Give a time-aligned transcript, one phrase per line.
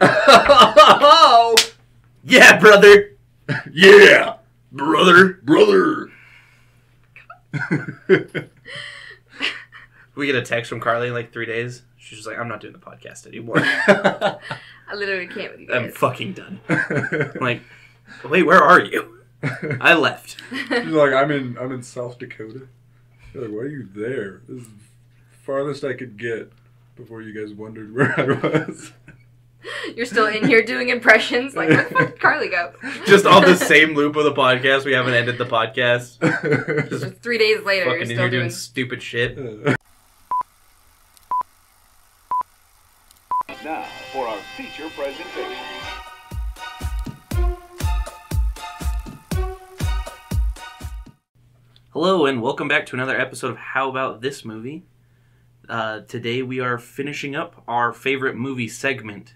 [0.00, 1.56] oh,
[2.24, 3.16] yeah, brother.
[3.70, 4.36] Yeah,
[4.72, 6.10] brother, brother.
[10.14, 11.82] we get a text from Carly in like three days.
[11.98, 13.58] She's just like, I'm not doing the podcast anymore.
[13.60, 14.38] I
[14.94, 16.60] literally can't with you I'm fucking done.
[16.68, 17.62] I'm like,
[18.28, 19.20] wait, where are you?
[19.80, 20.36] I left.
[20.50, 22.68] She's like, I'm in I'm in South Dakota.
[23.32, 24.42] You're like, why are you there?
[24.48, 24.72] This is the
[25.44, 26.52] farthest I could get
[26.96, 28.92] before you guys wondered where I was.
[29.96, 31.54] You're still in here doing impressions.
[31.54, 32.72] Like, where the fuck did Carly go?
[33.06, 34.84] Just on the same loop of the podcast.
[34.84, 36.20] We haven't ended the podcast.
[36.90, 38.40] Just three days later, you're Fucking in still here doing.
[38.42, 39.36] doing stupid shit.
[43.64, 45.56] Now for our feature presentation.
[51.90, 54.84] Hello and welcome back to another episode of How About This Movie.
[55.68, 59.34] Uh, today we are finishing up our favorite movie segment.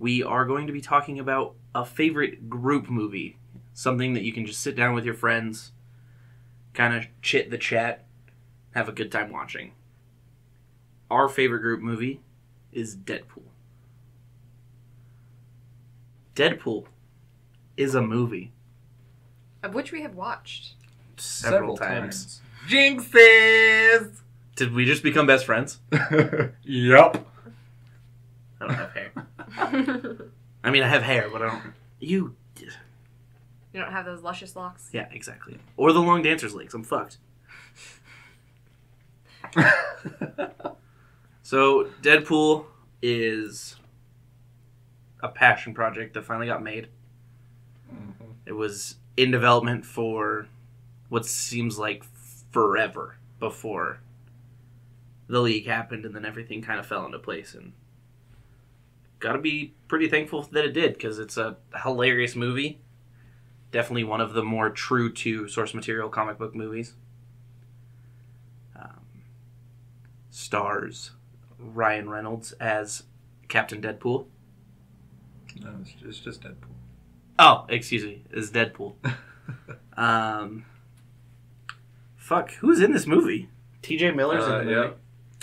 [0.00, 3.36] We are going to be talking about a favorite group movie,
[3.74, 5.72] something that you can just sit down with your friends,
[6.72, 8.06] kind of chit the chat,
[8.74, 9.72] have a good time watching.
[11.10, 12.20] Our favorite group movie
[12.72, 13.42] is Deadpool.
[16.34, 16.86] Deadpool
[17.76, 18.52] is a movie
[19.62, 20.74] Of which we have watched.
[21.18, 22.40] several, times.
[22.68, 24.20] Jinxes!
[24.56, 25.78] Did we just become best friends?
[25.92, 27.26] yep.
[28.60, 29.12] I don't have hair.
[30.64, 31.62] I mean, I have hair, but I don't.
[31.98, 32.36] You.
[33.72, 34.90] You don't have those luscious locks.
[34.92, 35.58] Yeah, exactly.
[35.76, 36.74] Or the long dancer's legs.
[36.74, 37.18] I'm fucked.
[41.50, 42.66] So, Deadpool
[43.02, 43.74] is
[45.20, 46.86] a passion project that finally got made.
[47.92, 48.30] Mm-hmm.
[48.46, 50.46] It was in development for
[51.08, 52.04] what seems like
[52.52, 53.98] forever before
[55.26, 57.52] the league happened, and then everything kind of fell into place.
[57.54, 57.72] And
[59.20, 62.80] gotta be pretty thankful that it did because it's a hilarious movie.
[63.70, 66.94] Definitely one of the more true to source material comic book movies.
[68.74, 69.00] Um,
[70.30, 71.12] stars
[71.58, 73.04] Ryan Reynolds as
[73.48, 74.26] Captain Deadpool.
[75.60, 76.54] No, it's, it's just Deadpool.
[77.38, 78.94] Oh, excuse me, it's Deadpool.
[79.96, 80.64] um,
[82.16, 83.48] fuck, who's in this movie?
[83.82, 84.10] T.J.
[84.12, 84.78] Miller's Uh, in the yeah.
[84.78, 84.94] movie.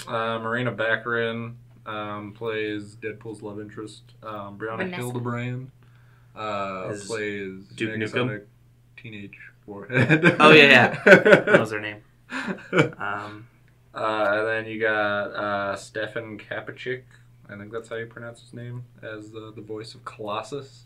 [0.08, 1.56] Uh, Marina Baccarin
[1.88, 4.04] um, plays Deadpool's love interest.
[4.22, 4.96] Um, Brianna Vanessa.
[4.98, 5.72] Hildebrand
[6.36, 8.44] uh, As plays Duke Nukem?
[8.96, 10.36] Teenage Warhead.
[10.40, 12.02] Oh, yeah, What was her name?
[12.98, 13.48] Um,
[13.96, 17.02] Uh, and then you got uh, Stefan Kapičić.
[17.50, 20.84] I think that's how you pronounce his name, as uh, the voice of Colossus.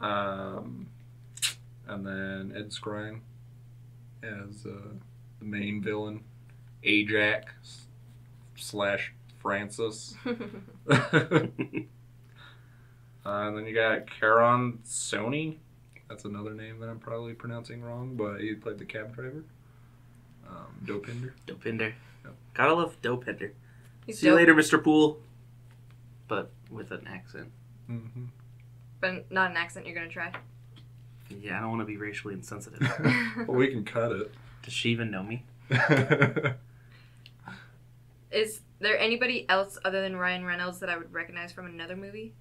[0.00, 0.88] Um,
[1.86, 3.20] and then Ed Skrein
[4.24, 4.94] as uh,
[5.38, 6.24] the main villain,
[6.82, 7.86] Ajax
[8.56, 10.14] slash Francis.
[10.26, 10.36] uh,
[13.24, 15.56] and then you got Karan Soni.
[16.08, 19.44] That's another name that I'm probably pronouncing wrong, but he played the cab driver.
[20.48, 21.32] Um, Dopinder.
[21.46, 21.92] Dopinder.
[22.24, 22.34] Yep.
[22.54, 23.52] Gotta love Dopinder.
[24.06, 24.82] He's See you later, Mr.
[24.82, 25.18] Pool.
[26.28, 27.50] But with an accent.
[27.90, 28.26] Mm-hmm.
[29.00, 30.32] but not an accent you're gonna try.
[31.28, 32.80] Yeah, I don't want to be racially insensitive.
[33.48, 34.32] well, we can cut it.
[34.62, 35.44] Does she even know me?
[35.70, 36.56] it.
[38.30, 42.34] Is there anybody else other than Ryan Reynolds that I would recognize from another movie?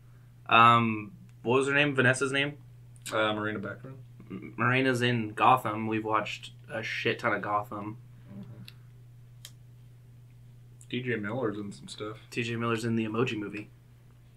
[0.49, 1.13] Um,
[1.43, 1.95] what was her name?
[1.95, 2.57] Vanessa's name?
[3.13, 3.95] uh, Marina Baccarin.
[4.29, 5.87] M- Marina's in Gotham.
[5.87, 7.97] We've watched a shit ton of Gotham.
[10.89, 11.15] T.J.
[11.15, 12.17] Miller's in some stuff.
[12.31, 12.57] T.J.
[12.57, 13.69] Miller's in the Emoji Movie.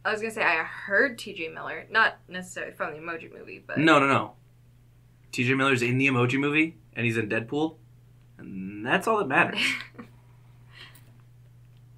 [0.04, 1.48] I was gonna say I heard T.J.
[1.48, 4.32] Miller, not necessarily from the Emoji Movie, but No, no, no.
[5.32, 5.54] T.J.
[5.54, 7.74] Miller's in the Emoji Movie, and he's in Deadpool,
[8.38, 9.60] and that's all that matters.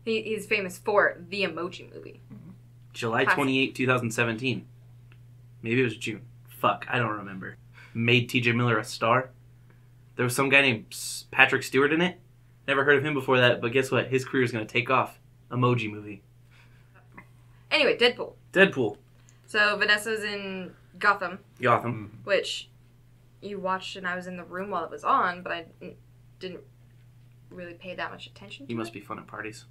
[0.07, 2.23] he, he's famous for the Emoji Movie.
[2.95, 3.35] July Classic.
[3.37, 4.65] 28, 2017.
[5.61, 6.23] Maybe it was June.
[6.49, 7.59] Fuck, I don't remember.
[7.93, 8.53] Made T.J.
[8.53, 9.29] Miller a star.
[10.17, 10.97] There was some guy named
[11.31, 12.19] Patrick Stewart in it.
[12.67, 14.09] Never heard of him before that, but guess what?
[14.09, 15.19] His career is going to take off.
[15.51, 16.23] Emoji Movie.
[17.71, 18.33] Anyway, Deadpool.
[18.53, 18.97] Deadpool.
[19.47, 22.09] So Vanessa's in Gotham, Gotham.
[22.09, 22.25] Mm-hmm.
[22.29, 22.71] which
[23.43, 25.97] you watched, and I was in the room while it was on, but I didn't-
[26.41, 26.61] didn't
[27.51, 28.67] really pay that much attention.
[28.67, 28.95] To You must it.
[28.95, 29.67] be fun at parties.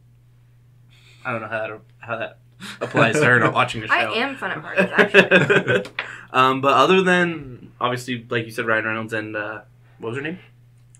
[1.25, 2.37] I don't know how that, how that
[2.79, 3.93] applies to her not watching the show.
[3.93, 5.91] I am fun at parties, actually.
[6.31, 9.61] um, but other than obviously, like you said, Ryan Reynolds and uh,
[9.99, 10.39] what was her name?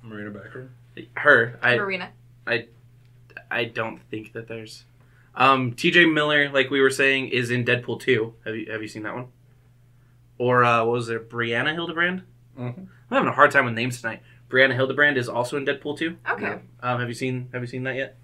[0.04, 0.70] Marina Baccarin.
[1.16, 1.60] Her.
[1.62, 2.12] I Marina.
[3.56, 4.86] I don't think that there's.
[5.36, 6.06] Um, T.J.
[6.06, 8.34] Miller, like we were saying, is in Deadpool 2.
[8.46, 9.28] Have you have you seen that one?
[10.38, 11.30] Or uh, what was it?
[11.30, 12.24] Brianna Hildebrand.
[12.58, 12.82] Mm-hmm.
[12.82, 14.22] I'm having a hard time with names tonight.
[14.50, 16.18] Brianna Hildebrand is also in Deadpool 2.
[16.32, 16.60] Okay.
[16.82, 18.18] Um, have you seen Have you seen that yet?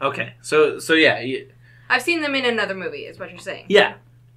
[0.00, 0.06] Yeah.
[0.08, 1.24] Okay, so so yeah,
[1.88, 3.06] I've seen them in another movie.
[3.06, 3.66] Is what you're saying?
[3.68, 3.94] Yeah,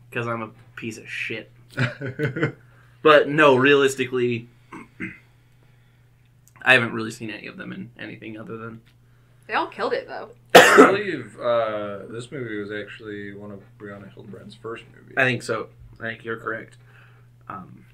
[0.09, 1.51] because I'm a piece of shit.
[3.03, 4.47] But no, realistically,
[6.61, 8.81] I haven't really seen any of them in anything other than
[9.47, 10.29] They all killed it though.
[10.53, 15.15] I believe uh, this movie was actually one of Brianna Hildebrands' first movies.
[15.17, 15.69] I think so.
[15.99, 16.77] I think you're correct.
[17.49, 17.85] Um,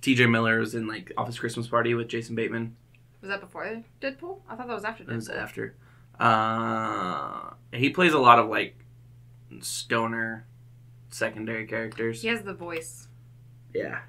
[0.00, 0.26] T.J.
[0.26, 2.76] Miller was in like Office Christmas Party with Jason Bateman.
[3.20, 4.38] Was that before Deadpool?
[4.48, 5.74] I thought that was after That was after.
[6.20, 8.76] Uh, he plays a lot of like
[9.60, 10.44] stoner
[11.08, 12.22] secondary characters.
[12.22, 13.08] He has the voice.
[13.74, 14.00] Yeah.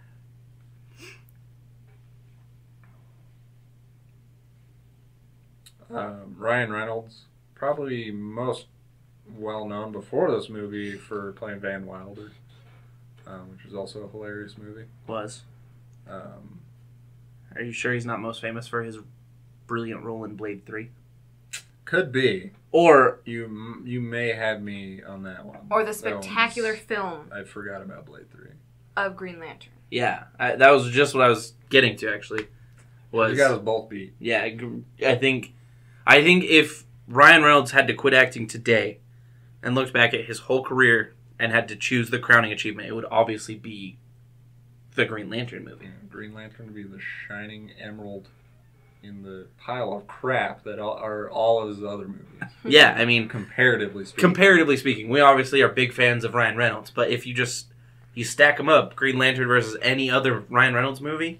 [5.90, 7.26] Um, Ryan Reynolds,
[7.56, 8.68] probably most
[9.38, 12.32] well known before this movie for playing Van Wilder,
[13.28, 14.86] um, which was also a hilarious movie.
[15.08, 15.44] Was.
[16.10, 16.60] Um,
[17.56, 19.00] Are you sure he's not most famous for his
[19.68, 20.92] brilliant role in Blade Three?
[21.92, 23.82] Could be Or you.
[23.86, 25.60] You may have me on that one.
[25.70, 28.52] Or the spectacular one's- film I forgot about Blade Three.
[28.96, 29.74] of Green Lantern.
[29.92, 32.48] yeah, I, that was just what I was getting to actually.
[33.12, 34.14] Was You got us both beat.
[34.20, 34.42] Yeah,
[35.06, 35.54] I think,
[36.08, 39.00] I think if Ryan Reynolds had to quit acting today,
[39.64, 42.94] and looked back at his whole career and had to choose the crowning achievement, it
[42.94, 43.98] would obviously be
[44.96, 45.90] the Green Lantern movie.
[46.10, 48.30] Green Lantern to be the shining emerald
[49.04, 52.26] in the pile of crap that all, are all of his other movies,
[52.64, 54.22] Yeah, I mean, comparatively speaking.
[54.22, 57.68] comparatively speaking, we obviously are big fans of Ryan Reynolds, but if you just
[58.14, 61.40] you stack them up, Green Lantern versus any other Ryan Reynolds movie,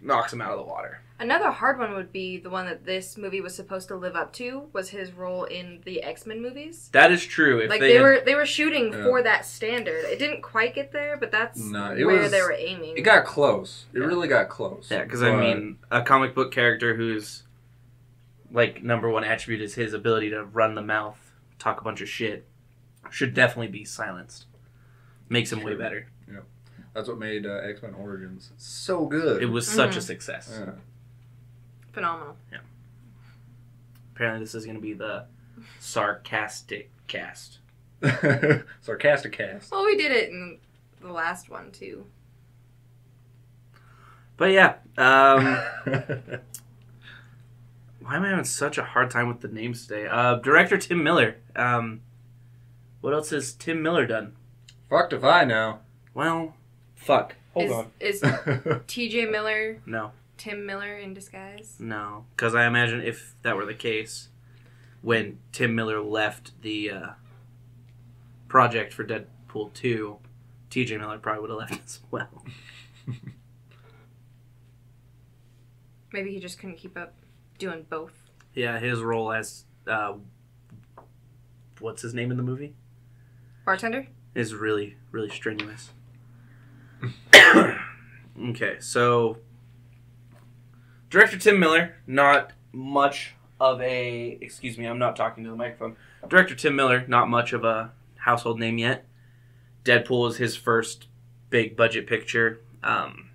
[0.00, 1.00] knocks him out of the water.
[1.18, 4.34] Another hard one would be the one that this movie was supposed to live up
[4.34, 6.90] to was his role in the X Men movies.
[6.92, 7.58] That is true.
[7.60, 9.02] If like they, they, had- were they were shooting Yeah.
[9.04, 10.04] for that standard.
[10.04, 12.98] It didn't quite get there, but that's No, it where was- they were aiming.
[12.98, 13.86] it got close.
[13.94, 14.04] It Yeah.
[14.06, 14.88] really got close.
[14.90, 17.44] Yeah, because I mean, a comic book character whose
[18.52, 21.18] like number one attribute is his ability to run the mouth,
[21.58, 22.46] talk a bunch of shit,
[23.10, 24.46] should definitely be silenced.
[25.30, 25.78] Makes him way Sure.
[25.78, 26.08] better.
[26.94, 29.42] that's what made uh, X Men Origins so good.
[29.42, 30.02] It was such a Mhm.
[30.02, 30.58] success.
[30.64, 30.72] Yeah.
[31.96, 32.36] Phenomenal.
[32.52, 32.58] Yeah.
[34.14, 35.24] Apparently, this is going to be the
[35.80, 37.60] sarcastic cast.
[38.82, 39.72] Sarcastic cast.
[39.72, 40.58] Well, we did it in
[41.00, 42.04] the last one too.
[44.36, 45.44] But yeah, um,
[48.00, 50.06] why am I having such a hard time with the names today?
[50.06, 51.36] Uh, director Tim Miller.
[51.56, 52.02] Um,
[53.00, 54.36] what else has Tim Miller done?
[54.90, 55.78] Fucked if I know.
[56.12, 56.56] Well,
[56.94, 57.36] fuck.
[57.54, 58.32] Hold is, on.
[58.68, 59.24] Is T.J.
[59.24, 60.12] Miller No.
[60.36, 61.76] Tim Miller in disguise?
[61.78, 64.28] No, because I imagine if that were the case,
[65.02, 67.06] when Tim Miller left the uh,
[68.48, 70.18] project for Deadpool 2,
[70.70, 72.44] TJ Miller probably would have left as well.
[76.12, 77.14] Maybe he just couldn't keep up
[77.58, 78.12] doing both.
[78.54, 79.64] Yeah, his role as.
[79.86, 80.14] Uh,
[81.78, 82.74] what's his name in the movie?
[83.64, 84.06] Bartender?
[84.34, 85.90] Is really, really strenuous.
[88.50, 89.38] okay, so.
[91.16, 94.36] Director Tim Miller, not much of a.
[94.42, 95.96] Excuse me, I'm not talking to the microphone.
[96.28, 99.06] Director Tim Miller, not much of a household name yet.
[99.82, 101.06] Deadpool is his first
[101.48, 102.60] big budget picture.
[102.82, 103.30] Um,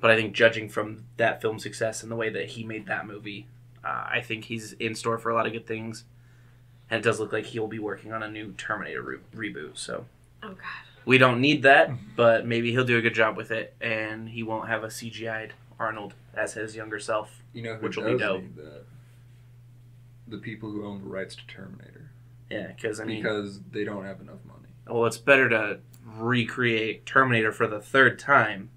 [0.00, 3.08] but I think judging from that film success and the way that he made that
[3.08, 3.48] movie,
[3.84, 6.04] uh, I think he's in store for a lot of good things.
[6.88, 9.78] And it does look like he'll be working on a new Terminator re- reboot.
[9.78, 10.04] So
[10.44, 10.58] Oh god.
[11.06, 14.44] we don't need that, but maybe he'll do a good job with it, and he
[14.44, 17.42] won't have a CGI'd Arnold as his younger self.
[17.52, 18.42] You know who Which will be dope.
[18.42, 18.84] need that?
[20.28, 22.10] The people who own the rights to Terminator.
[22.48, 24.68] Yeah, because I mean, because they don't have enough money.
[24.86, 28.70] well, it's better to recreate Terminator for the third time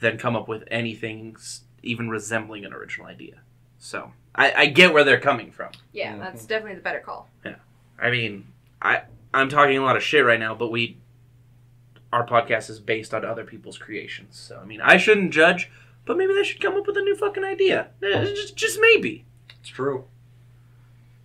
[0.00, 1.36] than come up with anything
[1.82, 3.40] even resembling an original idea.
[3.78, 5.72] So I, I get where they're coming from.
[5.92, 7.28] Yeah, that's definitely the better call.
[7.44, 7.56] Yeah,
[7.98, 8.46] I mean,
[8.82, 10.96] I I'm talking a lot of shit right now, but we
[12.12, 14.36] our podcast is based on other people's creations.
[14.38, 15.70] So I mean, I shouldn't judge,
[16.06, 17.88] but maybe they should come up with a new fucking idea.
[18.02, 19.24] Eh, Just, just maybe.
[19.60, 20.04] It's true.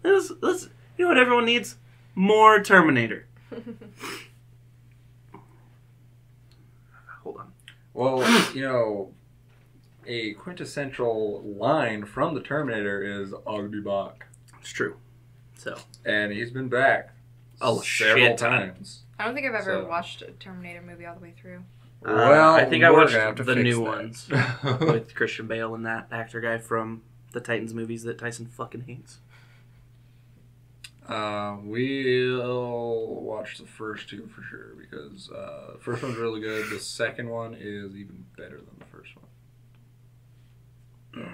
[0.03, 1.75] Let's, let's you know what everyone needs?
[2.13, 3.25] More Terminator.
[7.23, 7.51] Hold on.
[7.93, 9.11] Well, you know,
[10.05, 14.27] a quintessential line from the Terminator is "I'll be back,"
[14.59, 14.97] It's true.
[15.57, 17.11] So and he's been back
[17.61, 19.03] Oh, several shit times.
[19.19, 21.63] I don't think I've ever So- watched a Terminator movie all the way through.
[22.05, 23.81] Uh, well, I think I watched have to the new that.
[23.81, 24.29] ones.
[24.81, 29.19] with Christian Bale and that actor guy from the Titans movies that Tyson fucking hates.
[31.07, 36.69] Uh, we'll watch the first two for sure because uh, the first one's really good.
[36.69, 39.11] The second one is even better than the first
[41.15, 41.29] one.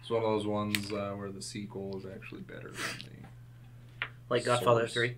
[0.00, 3.10] It's one of those ones uh, where the sequel is actually better than
[4.00, 4.06] the.
[4.30, 4.92] Like Godfather Source.
[4.94, 5.16] 3.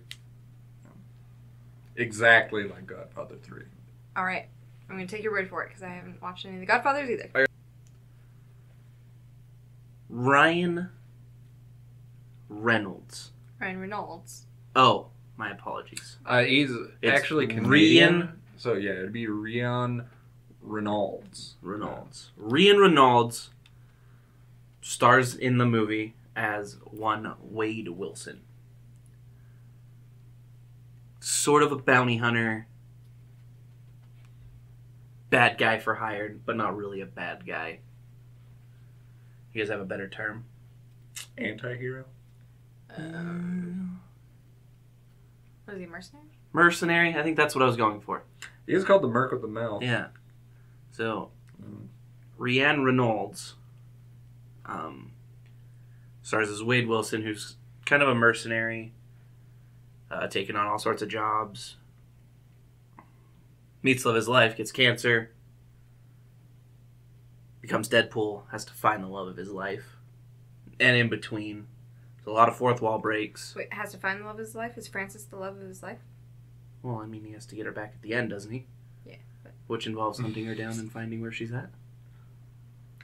[1.95, 3.63] The exactly like Godfather Three.
[4.15, 4.47] All right,
[4.89, 7.09] I'm gonna take your word for it because I haven't watched any of the Godfathers
[7.09, 7.47] either.
[10.09, 10.89] Ryan
[12.49, 13.31] Reynolds.
[13.59, 14.45] Ryan Reynolds.
[14.75, 15.07] Oh,
[15.37, 16.17] my apologies.
[16.25, 16.71] Uh, he's
[17.01, 18.41] It's actually Rian- Canadian.
[18.57, 20.05] So yeah, it'd be Rian
[20.61, 21.55] Reynolds.
[21.61, 22.31] Reynolds.
[22.39, 23.49] Rian Reynolds
[24.81, 28.41] stars in the movie as one Wade Wilson.
[31.21, 32.67] Sort of a bounty hunter.
[35.29, 37.79] Bad guy for hired, but not really a bad guy.
[39.53, 40.45] You guys have a better term?
[41.37, 42.05] Anti-hero.
[42.89, 43.01] Uh,
[45.67, 46.25] Was he mercenary?
[46.51, 47.15] Mercenary?
[47.15, 48.23] I think that's what I was going for.
[48.65, 49.81] He is called the Merc with the Mouth.
[49.83, 50.07] Yeah.
[50.91, 51.31] So,
[51.63, 51.87] Mm.
[52.39, 53.53] Rianne Reynolds
[54.65, 55.11] um,
[56.23, 58.93] stars as Wade Wilson, who's kind of a mercenary,
[60.11, 61.77] uh, taking on all sorts of jobs.
[63.83, 65.31] Meets love of his life, gets cancer,
[67.61, 69.95] becomes Deadpool, has to find the love of his life.
[70.79, 71.65] And in between,
[72.17, 73.55] there's a lot of fourth wall breaks.
[73.55, 74.77] Wait, has to find the love of his life.
[74.77, 75.99] Is Francis the love of his life?
[76.83, 78.65] Well, I mean, he has to get her back at the end, doesn't he?
[79.05, 81.69] Yeah, but- Which involves hunting her down and finding where she's at.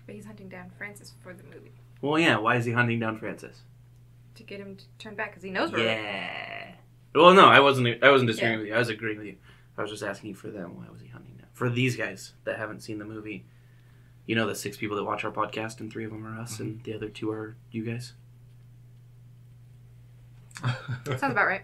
[0.05, 3.17] But he's hunting down Francis for the movie Well, yeah, why is he hunting down
[3.17, 3.61] Francis?
[4.35, 5.83] to get him to turn back because he knows where.
[5.83, 6.56] Yeah.
[7.17, 8.03] Well, no, I wasn't.
[8.03, 8.75] I wasn't disagreeing with you.
[8.75, 9.37] I was agreeing with you.
[9.77, 10.77] I was just asking you for them.
[10.77, 11.47] Why was he hunting them?
[11.53, 13.45] For these guys that haven't seen the movie,
[14.25, 16.59] you know, the six people that watch our podcast, and three of them are us,
[16.59, 16.83] and mm-hmm.
[16.83, 18.13] the other two are you guys.
[21.05, 21.63] Sounds about right.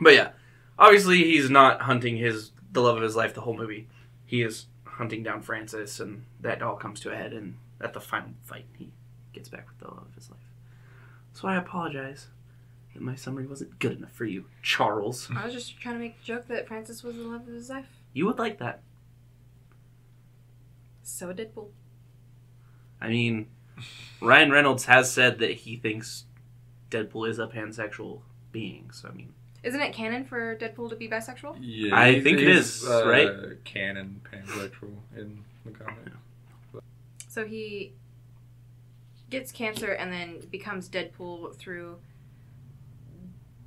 [0.00, 0.30] But yeah,
[0.78, 3.88] obviously he's not hunting his the love of his life the whole movie.
[4.24, 7.32] He is hunting down Francis, and that all comes to a head.
[7.32, 8.92] And at the final fight, he
[9.32, 10.38] gets back with the love of his life.
[11.32, 12.28] So I apologize
[12.98, 15.28] that my summary wasn't good enough for you, Charles.
[15.34, 17.70] I was just trying to make the joke that Francis was the love of his
[17.70, 17.86] life.
[18.12, 18.80] You would like that.
[21.02, 21.68] So did Deadpool.
[23.00, 23.46] I mean,
[24.20, 26.24] Ryan Reynolds has said that he thinks
[26.90, 28.90] Deadpool is a pansexual being.
[28.92, 31.58] So I mean, Isn't it canon for Deadpool to be bisexual?
[31.60, 33.64] Yeah, I he's- think it he's, is, uh, right?
[33.64, 35.96] Canon pansexual in the comic.
[37.28, 37.92] So he
[39.30, 41.98] gets cancer and then becomes Deadpool through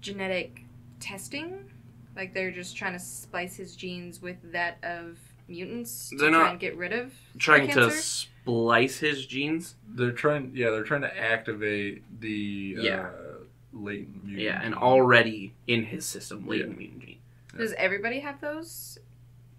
[0.02, 0.64] genetic
[1.00, 1.70] testing.
[2.16, 5.18] Like they're just trying to splice his genes with that of
[5.48, 7.98] mutants to They're try not and get rid of trying the to cancer.
[7.98, 9.76] splice his genes.
[9.88, 13.08] They're trying, yeah, they're trying to activate the Yeah.
[13.08, 13.44] uh,
[13.74, 14.42] latent mutant.
[14.44, 17.18] Yeah, and already in his system, latent mutant gene.
[17.58, 18.98] Does everybody have those?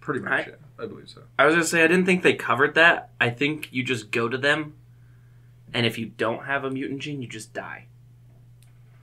[0.01, 0.33] pretty much.
[0.33, 1.23] I- yeah, I believe so.
[1.39, 3.11] I was gonna say I didn't think they covered that.
[3.21, 4.75] I think you just go to them,
[5.73, 7.87] and if you don't have a mutant gene, you just die.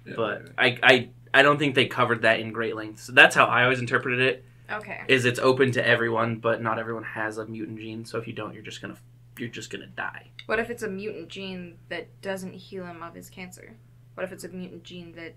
[0.06, 0.80] Yeah, But maybe.
[0.84, 3.02] I, I, I don't think they covered that in great length.
[3.02, 4.46] So that's how I always interpreted it.
[4.72, 5.02] Okay.
[5.08, 8.06] Is it's open to everyone, but not everyone has a mutant gene.
[8.06, 8.98] So if you don't, you're just gonna,
[9.38, 10.28] you're just gonna die.
[10.46, 13.76] What if it's a mutant gene that doesn't heal him of his cancer?
[14.14, 15.36] What if it's a mutant gene that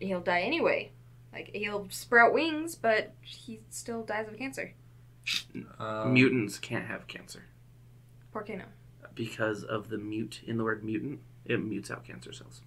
[0.00, 0.90] he'll die anyway?
[1.32, 4.74] Like he'll sprout wings, but he still dies of cancer.
[5.78, 7.44] Um, Mutants can't have cancer
[8.32, 8.64] Por qué no?
[9.14, 11.20] because of the mute in the word mutant.
[11.44, 12.62] It mutes out cancer cells.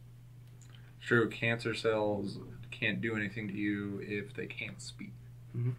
[1.01, 2.37] True, cancer cells
[2.69, 5.11] can't do anything to you if they can't speak.
[5.55, 5.73] Mm.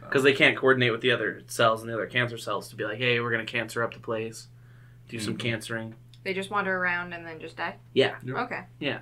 [0.00, 2.84] because they can't coordinate with the other cells and the other cancer cells to be
[2.84, 4.48] like, hey, we're gonna cancer up the place,
[5.08, 5.40] do some Mhm.
[5.40, 5.94] cancering.
[6.24, 7.76] They just wander around and then just die.
[7.92, 8.36] Yeah, Yep.
[8.36, 9.00] Okay.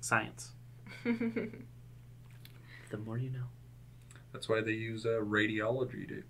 [0.00, 0.52] science.
[1.04, 3.46] The more you know.
[4.32, 6.22] That's why they use uh, radiology to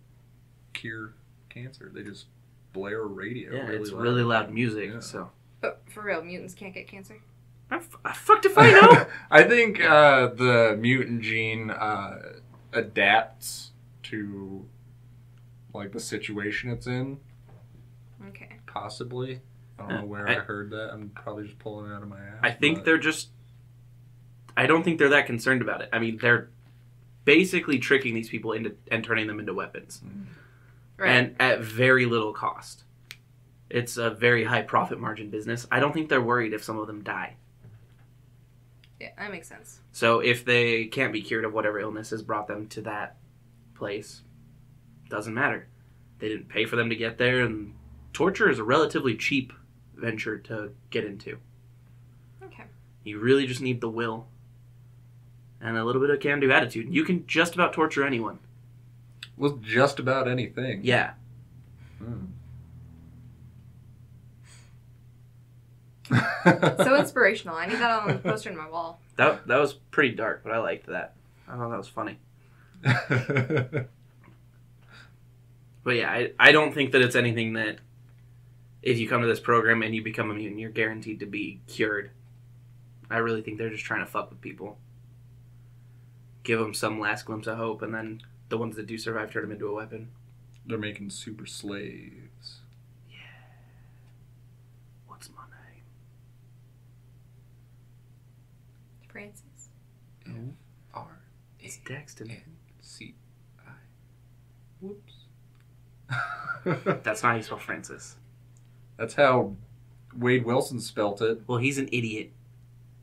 [0.73, 1.15] cure
[1.49, 1.91] cancer.
[1.93, 2.27] They just
[2.73, 3.53] blare radio.
[3.55, 4.03] Yeah, really it's loud.
[4.03, 4.91] really loud music.
[4.93, 5.01] Yeah.
[5.01, 5.31] So
[5.61, 7.21] but for real, mutants can't get cancer.
[7.73, 9.07] I, f- I fucked if I know.
[9.31, 12.19] I think uh, the mutant gene uh,
[12.73, 13.71] adapts
[14.05, 14.67] to
[15.73, 17.19] like the situation it's in.
[18.29, 18.59] Okay.
[18.67, 19.41] Possibly.
[19.79, 20.91] I don't Yeah, know where I- I, heard that.
[20.93, 22.41] I'm probably just pulling it out of my ass.
[22.43, 23.29] I think but- they're just.
[24.55, 25.89] I don't think they're that concerned about it.
[25.95, 26.51] I mean, they're
[27.25, 30.03] basically tricking these people into and turning them into weapons,
[30.99, 31.09] Right.
[31.09, 32.85] and at very little cost.
[33.71, 35.67] It's a very high profit margin business.
[35.71, 37.37] I don't think they're worried if some of them die.
[39.03, 39.81] Yeah, that makes sense.
[39.91, 43.17] So if they can't be cured of whatever illness has brought them to that
[43.75, 44.23] place,
[45.11, 45.67] doesn't matter.
[46.21, 47.75] They didn't pay for them to get there, and
[48.13, 49.53] torture is a relatively cheap
[49.97, 51.39] venture to get into.
[52.45, 52.63] Okay.
[53.03, 54.29] You really just need the will
[55.61, 56.95] and a little bit of can-do attitude.
[56.95, 58.39] You can just about torture anyone.
[59.37, 60.81] with just about anything.
[60.85, 61.15] Yeah.
[61.99, 62.27] Hmm.
[66.85, 67.57] So inspirational.
[67.57, 69.01] I need that on the poster in my wall.
[69.17, 71.15] That that was pretty dark, but I liked that.
[71.49, 72.19] I thought that was funny.
[75.85, 77.79] But yeah, I, I don't think that it's anything that
[78.83, 81.61] if you come to this program and you become a mutant, you're guaranteed to be
[81.67, 82.11] cured.
[83.11, 84.79] I really think they're just trying to fuck with people.
[86.45, 89.43] Give them some last glimpse of hope, and then the ones that do survive turn
[89.43, 90.11] them into a weapon.
[90.67, 92.61] They're making super slaves.
[95.07, 95.83] What's my name?
[99.09, 99.43] Francis.
[100.95, 101.19] R
[101.73, 102.31] It's Dexton.
[102.83, 103.15] C
[103.59, 103.71] I.
[104.81, 105.15] Whoops.
[107.03, 108.17] That's not how you spell Francis.
[108.99, 109.57] That's how
[110.15, 111.41] Wade Wilson spelt it.
[111.47, 112.33] Well, he's an idiot.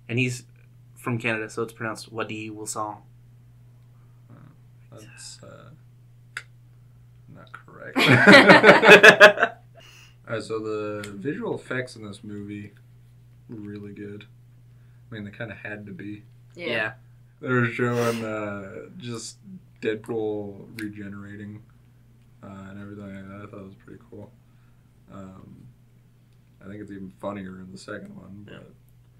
[0.08, 0.44] And he's
[0.96, 2.98] from Canada, so it's pronounced Wadi Wilson.
[4.92, 5.70] That's uh,
[7.34, 7.98] not correct.
[10.28, 12.74] Alright, so the visual effects in this movie
[13.50, 14.26] were really good.
[15.10, 16.22] I mean, they kind of had to be.
[16.56, 16.94] Yeah.
[17.42, 19.38] They were showing uh, just
[19.82, 21.62] Deadpool regenerating
[22.44, 23.48] uh, and everything like that.
[23.48, 24.32] I thought it was pretty cool.
[25.12, 25.68] Um,
[26.62, 28.46] I think it's even funnier in the second one.
[28.46, 28.74] But...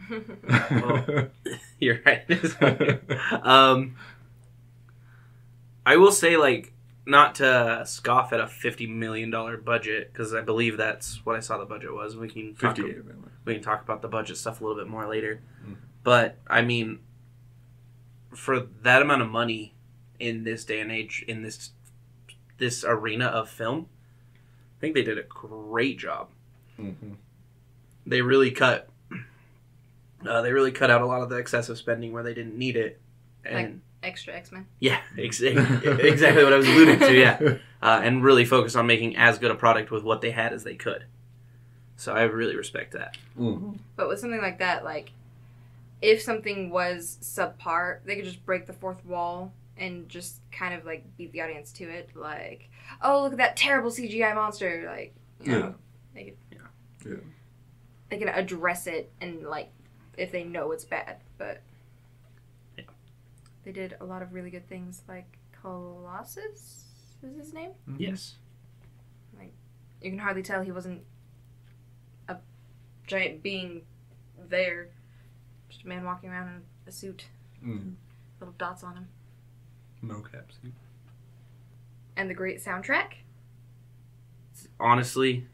[0.10, 1.28] Well,
[1.80, 2.26] You're right.
[3.44, 3.96] Um,
[5.86, 6.74] I will say, like,
[7.06, 11.40] not to scoff at a fifty million dollar budget because I believe that's what I
[11.40, 12.16] saw the budget was.
[12.16, 15.42] We can talk, we can talk about the budget stuff a little bit more later.
[15.68, 15.76] Mm.
[16.04, 17.00] But I mean,
[18.34, 19.74] for that amount of money
[20.20, 21.72] in this day and age, in this
[22.58, 23.88] this arena of film,
[24.78, 26.30] I think they did a great job.
[26.80, 27.14] Mm-hmm.
[28.06, 28.90] They really cut.
[30.26, 32.76] Uh, they really cut out a lot of the excessive spending where they didn't need
[32.76, 33.00] it,
[33.46, 34.66] and Extra X Men.
[34.80, 37.14] yeah, ex- exactly what I was alluding to.
[37.14, 40.54] Yeah, uh, and really focus on making as good a product with what they had
[40.54, 41.06] as they could.
[41.98, 43.18] So I really respect that.
[43.38, 43.72] Mm-hmm.
[43.98, 45.12] But with something like that, like
[46.02, 50.86] if something was subpar, they could just break the fourth wall and just kind of
[50.86, 52.10] like beat the audience to it.
[52.16, 52.70] Like,
[53.02, 54.86] oh look at that terrible CGI monster.
[54.88, 55.76] Like, you know,
[56.14, 56.38] they could,
[57.06, 57.16] Yeah.
[58.10, 59.72] they can address it and like
[60.18, 61.18] if they know it's bad.
[61.38, 61.62] But
[62.78, 62.84] Yeah.
[63.64, 65.02] they did a lot of really good things.
[65.08, 66.86] Like Colossus
[67.24, 67.72] is his name.
[67.90, 68.02] Mm-hmm.
[68.02, 68.36] Yes.
[69.38, 69.54] Like
[70.02, 71.02] you can hardly tell he wasn't
[72.28, 72.38] a
[73.08, 73.82] giant being
[74.50, 74.90] there.
[75.80, 77.28] Just a man walking around in a suit,
[77.64, 77.94] Mm.
[78.42, 79.08] little dots on him.
[80.04, 80.74] Mocap suit.
[82.18, 83.14] And the great soundtrack.
[84.78, 85.48] Honestly,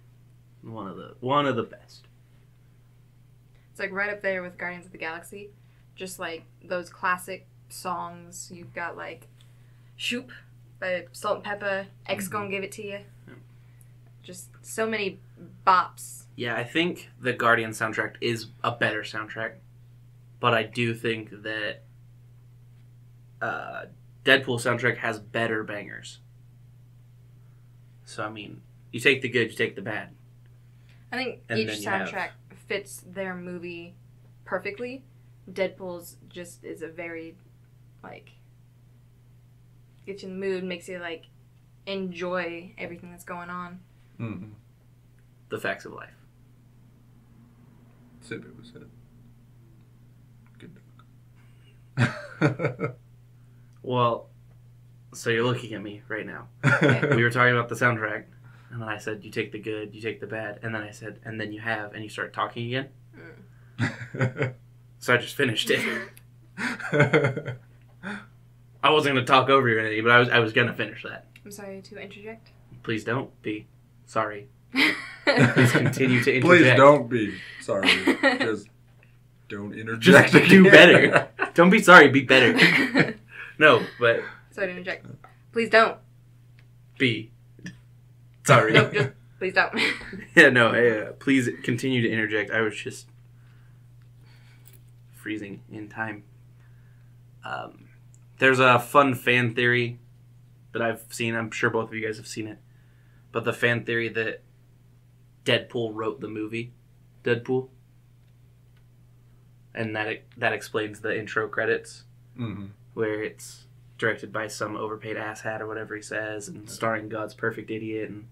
[0.63, 2.07] one of the one of the best.
[3.69, 5.51] It's like right up there with Guardians of the Galaxy.
[5.95, 8.49] Just like those classic songs.
[8.51, 9.27] You've got like
[9.95, 10.31] Shoop
[10.79, 12.99] by Salt-N-Pepa, X Gon Give It To You.
[13.27, 13.33] Yeah.
[14.23, 15.19] Just so many
[15.67, 16.23] bops.
[16.35, 19.57] Yeah, I think the Guardian soundtrack is a better soundtrack,
[20.39, 21.83] but I do think that
[23.41, 23.85] uh,
[24.23, 26.19] Deadpool soundtrack has better bangers.
[28.05, 30.09] So I mean, you take the good, you take the bad.
[31.11, 32.29] I think And each then you have- soundtrack
[32.67, 33.95] fits their movie
[34.45, 35.03] perfectly.
[35.51, 37.35] Deadpool's just is a very
[38.03, 38.31] like
[40.05, 41.25] gets you in the mood, makes you like
[41.85, 43.79] enjoy everything that's going on.
[44.19, 44.49] Mm-hmm.
[45.49, 46.13] The facts of life.
[48.21, 48.87] Sibby was it.
[51.95, 52.07] Good
[52.57, 52.93] dog.
[53.81, 54.29] Well,
[55.13, 56.47] so you're looking at me right now.
[57.15, 58.25] We were talking about the soundtrack,
[58.71, 60.91] and then I said, "You take the good, you take the bad," and then I
[60.91, 62.89] said, "And then you have," and you started talking again.
[64.17, 64.53] Mm.
[64.99, 66.09] So I just finished it.
[68.83, 71.03] I wasn't gonna talk over you or anything, but I was I was gonna finish
[71.03, 71.27] that.
[71.43, 72.51] I'm sorry to interject.
[72.83, 73.67] Please don't be
[74.05, 74.47] sorry.
[74.73, 76.45] Please continue to interject.
[76.45, 77.87] Please don't be sorry.
[78.39, 78.67] Just
[79.47, 80.31] don't interject.
[80.31, 81.29] Just do better.
[81.53, 82.09] Don't be sorry.
[82.09, 83.15] Be better.
[83.57, 85.05] No, but sorry to interject.
[85.53, 85.97] Please don't.
[86.97, 87.31] be
[88.45, 88.73] sorry.
[88.73, 89.73] No, just please don't.
[90.35, 90.71] yeah, no.
[90.71, 92.51] Uh, please continue to interject.
[92.51, 93.07] I was just
[95.13, 96.23] freezing in time.
[97.45, 97.87] Um,
[98.39, 99.99] there's a fun fan theory
[100.73, 101.35] that I've seen.
[101.35, 102.57] I'm sure both of you guys have seen it,
[103.31, 104.41] but the fan theory that
[105.45, 106.73] Deadpool wrote the movie
[107.23, 107.69] Deadpool,
[109.75, 112.05] and that that explains the intro credits
[112.39, 112.69] Mhm.
[112.95, 113.67] where it's
[113.99, 118.27] directed by some overpaid asshat or whatever he says, and starring God's perfect idiot and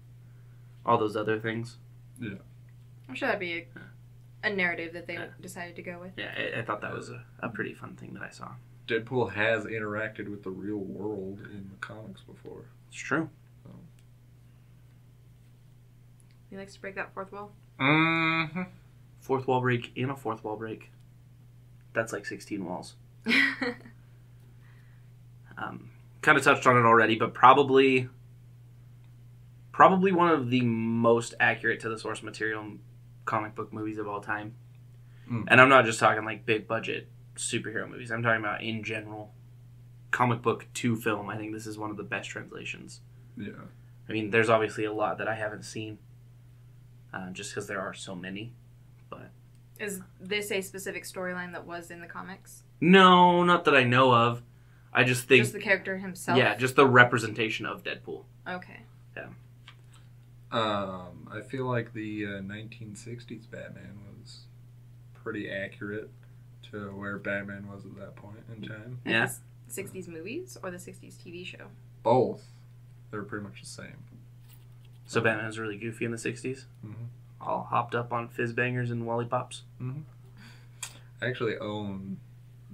[0.84, 1.76] all those other things.
[2.20, 2.34] Yeah,
[3.08, 3.66] I'm sure that'd be a,
[4.42, 5.28] a narrative that they Yeah.
[5.40, 6.12] decided to go with.
[6.16, 8.52] Yeah, I, I thought that was a, a pretty fun thing that I saw.
[8.86, 12.64] Deadpool has interacted with the real world in the comics before.
[12.88, 13.30] It's true.
[16.50, 17.52] He likes to break that fourth wall.
[17.80, 18.62] Mm-hmm.
[19.20, 20.90] Fourth wall break in a fourth wall break.
[21.94, 22.96] That's like 16 walls.
[25.56, 28.08] Um, kind of touched on it already, but probably,
[29.72, 32.64] probably one of the most accurate to the source material
[33.24, 34.54] comic book movies of all time.
[35.30, 35.44] Mm.
[35.48, 38.10] And I'm not just talking like big budget superhero movies.
[38.10, 39.32] I'm talking about in general,
[40.10, 41.28] comic book to film.
[41.28, 43.00] I think this is one of the best translations.
[43.36, 43.52] Yeah.
[44.08, 45.98] I mean, there's obviously a lot that I haven't seen,
[47.12, 48.52] uh, just because there are so many.
[49.80, 52.62] Is this a specific storyline that was in the comics?
[52.80, 54.42] No, not that I know of.
[54.92, 56.38] I just think, Just the character himself?
[56.38, 58.24] yeah, just the representation of Deadpool.
[58.48, 58.80] Okay.
[59.16, 59.26] Yeah.
[60.52, 64.42] Um, I feel like the uh, 1960s Batman was
[65.14, 66.10] pretty accurate
[66.70, 69.00] to where Batman was at that point in time.
[69.04, 69.28] Like Yeah.
[69.68, 71.66] the 60s movies or the 60s TV show?
[72.04, 72.44] Both,
[73.10, 74.04] they're pretty much the same.
[75.06, 76.64] So Batman was really goofy in the '60s.
[76.84, 76.94] Mhm.
[77.46, 79.62] All hopped up on fizz bangers and lollipops.
[79.80, 82.18] I actually own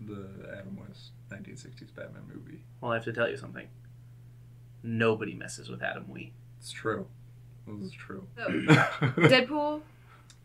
[0.07, 2.61] the Adam West 1960s Batman movie.
[2.81, 3.69] Well, I have to tell you something.
[4.83, 6.33] Nobody messes with Adam Wee.
[6.59, 7.07] It's true.
[7.67, 8.27] This is true.
[8.37, 9.83] So, Deadpool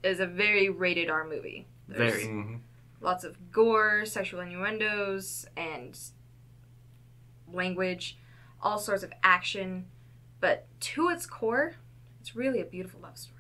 [0.04, 1.68] is a very rated R movie.
[1.88, 2.26] There's Very.
[2.26, 2.60] Mhm.
[3.02, 5.98] Lots of gore, sexual innuendos, and
[7.52, 8.18] language,
[8.62, 9.86] all sorts of action.
[10.40, 11.76] But to its core,
[12.20, 13.35] it's really a beautiful love story.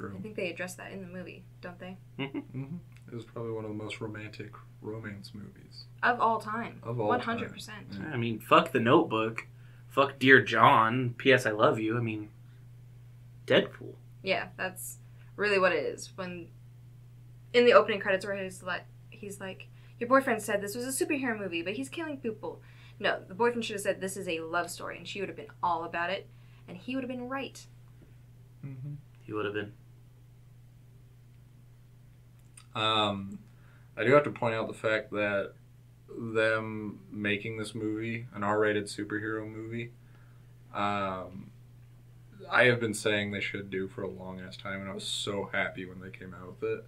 [0.00, 1.96] It's I think they address that in the movie, don't they?
[2.18, 2.76] hmm
[3.10, 4.52] It was probably one of the most romantic
[4.82, 6.80] romance movies Of all time.
[6.82, 7.66] of all 100%.
[7.66, 8.10] time.
[8.12, 9.46] I mean, fuck the Notebook,
[9.88, 11.14] fuck Dear John.
[11.18, 11.46] P.S.
[11.46, 11.96] I love you.
[11.96, 12.30] I mean,
[13.46, 13.94] Deadpool.
[14.22, 14.98] Yeah, that's
[15.36, 16.10] really what it is.
[16.16, 16.48] When
[17.52, 21.04] in the opening credits, where he's like, he's like, your boyfriend said this was a
[21.04, 22.60] superhero movie, but he's killing people.
[22.98, 25.36] No, the boyfriend should have said this is a love story, and she would have
[25.36, 26.28] been all about it,
[26.68, 27.66] and he would have been right.
[28.62, 29.72] hmm He would have been.
[32.74, 33.38] Um,
[33.96, 35.52] I do have to point out the fact that
[36.16, 39.90] them making this movie, an R-rated superhero movie,
[40.74, 41.50] um,
[42.50, 45.04] I have been saying they should do for a long ass time, and I was
[45.04, 46.84] so happy when they came out with it.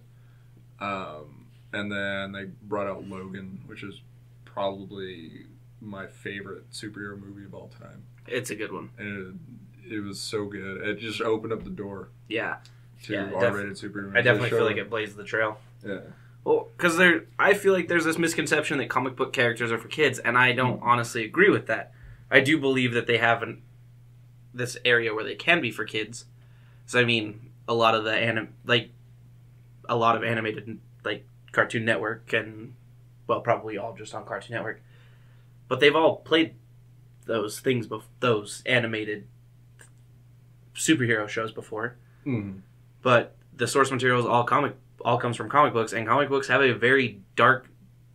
[0.79, 4.01] Um, and then they brought out Logan, which is
[4.45, 5.45] probably
[5.81, 8.89] my favorite superhero movie of all time, It's a good one.
[8.97, 9.39] and
[9.85, 10.81] it, it was so good.
[10.87, 12.57] It just opened up the door Yeah,
[13.03, 14.15] to Yeah, R-rated superhero.
[14.15, 15.59] I definitely feel like it blazed the trail.
[15.85, 15.99] Yeah.
[16.43, 19.87] Well, because there, I feel like there's this misconception that comic book characters are for
[19.89, 21.91] kids, and I don't honestly agree with that.
[22.31, 23.63] I do believe that they have an,
[24.53, 26.25] this area where they can be for kids.
[26.85, 28.91] So I mean, a lot of the anim, like,
[29.89, 32.75] a lot of animated like Cartoon Network and,
[33.27, 34.81] well, probably all just on Cartoon Network,
[35.67, 36.55] but they've all played
[37.25, 39.27] those things, bef- those animated
[40.75, 42.61] superhero shows before Mhm.
[43.01, 46.47] but the source material is all comic all comes from comic books and comic books
[46.47, 47.67] have a very dark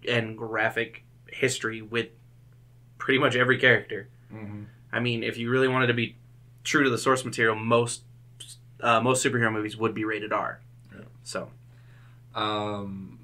[0.08, 2.08] and graphic history with
[2.98, 4.66] pretty much every character Mhm.
[4.92, 6.16] i mean if you really wanted to be
[6.64, 8.02] true to the source material most
[8.80, 10.60] uh, most superhero movies would be rated r
[10.94, 11.04] Yeah.
[11.22, 11.50] so
[12.34, 13.18] Um,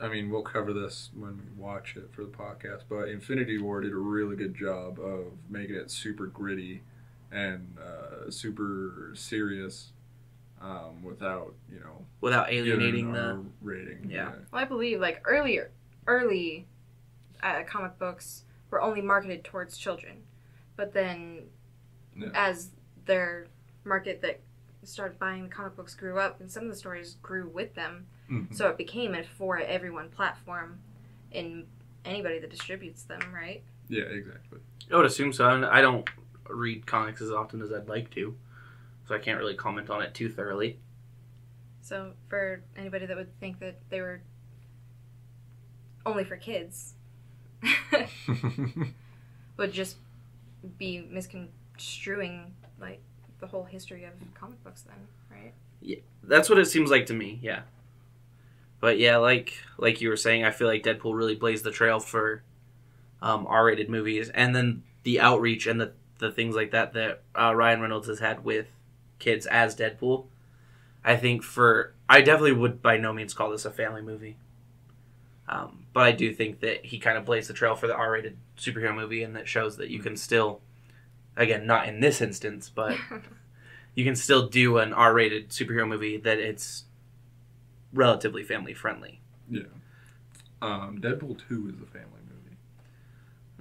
[0.00, 3.80] I mean, we'll cover this when we watch it for the podcast, but Infinity War
[3.82, 6.82] did a really good job of making it super gritty
[7.30, 9.90] and uh, super serious
[10.60, 14.08] um, without, you know, without alienating the rating.
[14.10, 14.32] Yeah.
[14.52, 15.70] Well, I believe like earlier,
[16.06, 16.66] early
[17.42, 20.22] uh, comic books were only marketed towards children,
[20.76, 21.44] but then
[22.16, 22.28] Yeah.
[22.34, 22.70] as
[23.06, 23.46] their
[23.84, 24.40] market that
[24.82, 28.06] started buying the comic books grew up, and some of the stories grew with them,
[28.30, 28.54] Mhm.
[28.54, 30.80] so it became a for everyone platform
[31.30, 31.66] in
[32.04, 33.62] anybody that distributes them, right?
[33.88, 34.60] Yeah, exactly.
[34.92, 36.08] i would assume so I I don't
[36.48, 38.36] read comics as often as i'd like to
[39.10, 40.78] so i can't really comment on it too thoroughly
[41.82, 44.20] So for anybody that would think that they were
[46.06, 46.94] only for kids,
[49.56, 49.96] would just
[50.78, 53.00] be misconstruing like
[53.40, 55.96] the whole history of comic books then right Yeah.
[56.22, 57.62] That's what it seems like to me, yeah.
[58.78, 61.98] But yeah, like like you were saying, I feel like Deadpool really blazed the trail
[61.98, 62.42] for
[63.20, 67.54] um, R-rated movies, and then the outreach and the the things like that that uh,
[67.54, 68.68] Ryan Reynolds has had with
[69.20, 70.26] kids as Deadpool.
[71.04, 74.36] I think for I definitely would by no means call this a family movie.
[75.48, 78.36] Um, but I do think that he kind of blazed the trail for the R-rated
[78.56, 80.60] superhero movie, and that shows that you can still,
[81.36, 82.96] again, not in this instance, but
[83.94, 86.84] you can still do an R-rated superhero movie that it's
[87.92, 89.20] relatively family friendly.
[89.50, 89.62] yeah.
[90.62, 92.56] Um, Deadpool 2 is a family movie.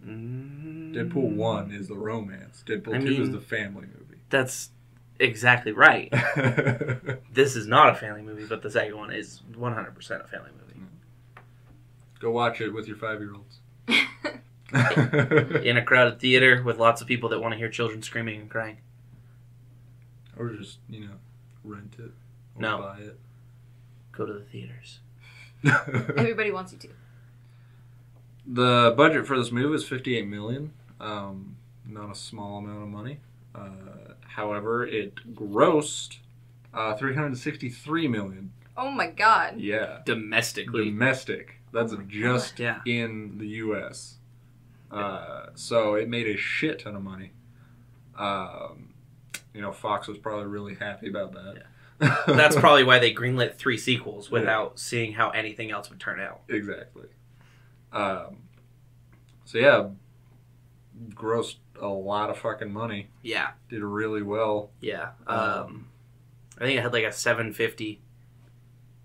[0.06, 2.64] Mm, Deadpool 1 is the romance.
[2.68, 4.22] Deadpool I 2 is the family movie.
[4.30, 4.72] That's
[5.20, 6.14] exactly right.
[7.32, 10.82] This is not a family movie, but the second one is 100% a family movie.
[12.20, 13.60] Go watch it with your five year olds.
[15.64, 18.50] In a crowded theater with lots of people that want to hear children screaming and
[18.50, 18.78] crying.
[20.38, 21.14] or just, you know,
[21.64, 22.12] rent it.
[22.56, 22.78] Or No.
[22.80, 23.18] buy it.
[24.12, 25.00] Go to the theaters.
[26.18, 26.90] Everybody wants you to.
[28.46, 30.74] The budget for this movie is 58 million.
[31.00, 31.56] Um,
[31.86, 33.20] not a small amount of money.
[33.56, 33.70] Uh,
[34.36, 36.18] however, it grossed
[36.74, 38.52] uh, 363 million.
[38.78, 39.60] Oh my god.
[39.60, 40.86] Yeah, Domestically.
[40.86, 41.56] domestic.
[41.74, 42.80] That's Oh just Yeah.
[42.86, 44.16] in the U.S.
[44.92, 47.32] Uh, so it made a shit ton of money.
[48.18, 48.94] Um,
[49.54, 51.64] you know, Fox was probably really happy about that.
[52.28, 56.42] That's probably why they greenlit three sequels without seeing how anything else would turn out.
[56.48, 57.08] exactly.
[57.92, 58.38] Um,
[59.46, 59.88] so yeah,
[61.14, 63.08] grossed a lot of fucking money.
[63.22, 63.52] Yeah.
[63.70, 64.72] Did really well.
[64.82, 65.12] Yeah.
[65.28, 65.88] Um,
[66.58, 68.02] I think it had like a 750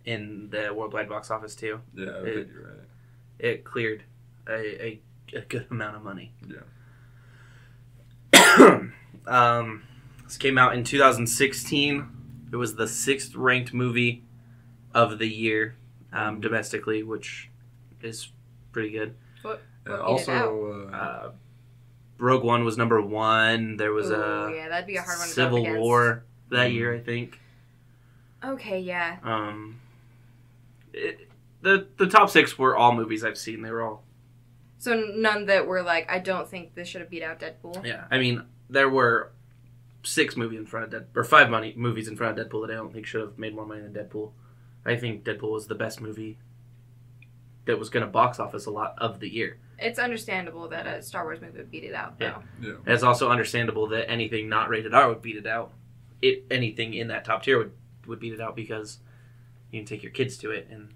[0.05, 1.81] in the worldwide box office too.
[1.95, 2.81] Yeah, I It- you're right.
[3.39, 4.05] It cleared
[4.49, 5.01] a, a,
[5.35, 6.33] a good amount of money.
[6.47, 6.61] Yeah.
[9.27, 9.83] um,
[10.25, 12.09] this came out in 2016.
[12.53, 14.23] It was the sixth ranked movie
[14.95, 15.77] of the year
[16.13, 17.51] um, domestically, which
[18.03, 18.31] is
[18.73, 19.15] pretty good.
[19.45, 19.57] Uh,
[19.87, 21.31] Well, it also, uh, Uh,
[22.19, 23.77] Rogue One was number one.
[23.77, 25.77] There was Ooh, a yeah, that'd be a hard one Civil up.
[25.77, 26.75] War that Mhm.
[26.75, 27.41] year, I think.
[28.45, 29.19] Okay, yeah.
[29.23, 29.81] Um,
[30.93, 31.29] it,
[31.63, 33.63] the the top six were all movies I've seen.
[33.63, 34.05] They were all
[34.79, 37.85] So none that were like, I don't think this should have beat out Deadpool.
[37.85, 38.05] yeah.
[38.11, 39.31] I mean, there were
[40.03, 42.73] six movies in front of Dead or five money movies in front of Deadpool that
[42.73, 44.33] I don't think should have made more money than Deadpool.
[44.85, 46.37] I think Deadpool was the best movie
[47.65, 49.57] that was going to box office a lot of the year.
[49.79, 52.27] It's understandable that a Star Wars movie would beat it out, though.
[52.27, 52.43] Yeah.
[52.61, 52.75] yeah.
[52.85, 55.73] And it's also understandable that anything not rated R would beat it out.
[56.23, 57.73] It anything in that top tier would
[58.07, 58.99] would beat it out because
[59.71, 60.91] you can take your kids to it, and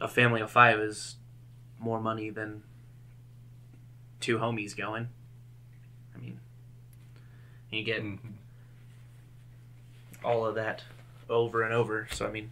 [0.00, 1.16] a family of five is
[1.78, 2.62] more money than
[4.20, 5.08] two homies going.
[6.14, 6.40] I mean,
[7.70, 8.18] you get Mhm.
[10.24, 10.84] all of that
[11.28, 12.08] over and over.
[12.12, 12.50] So I mean,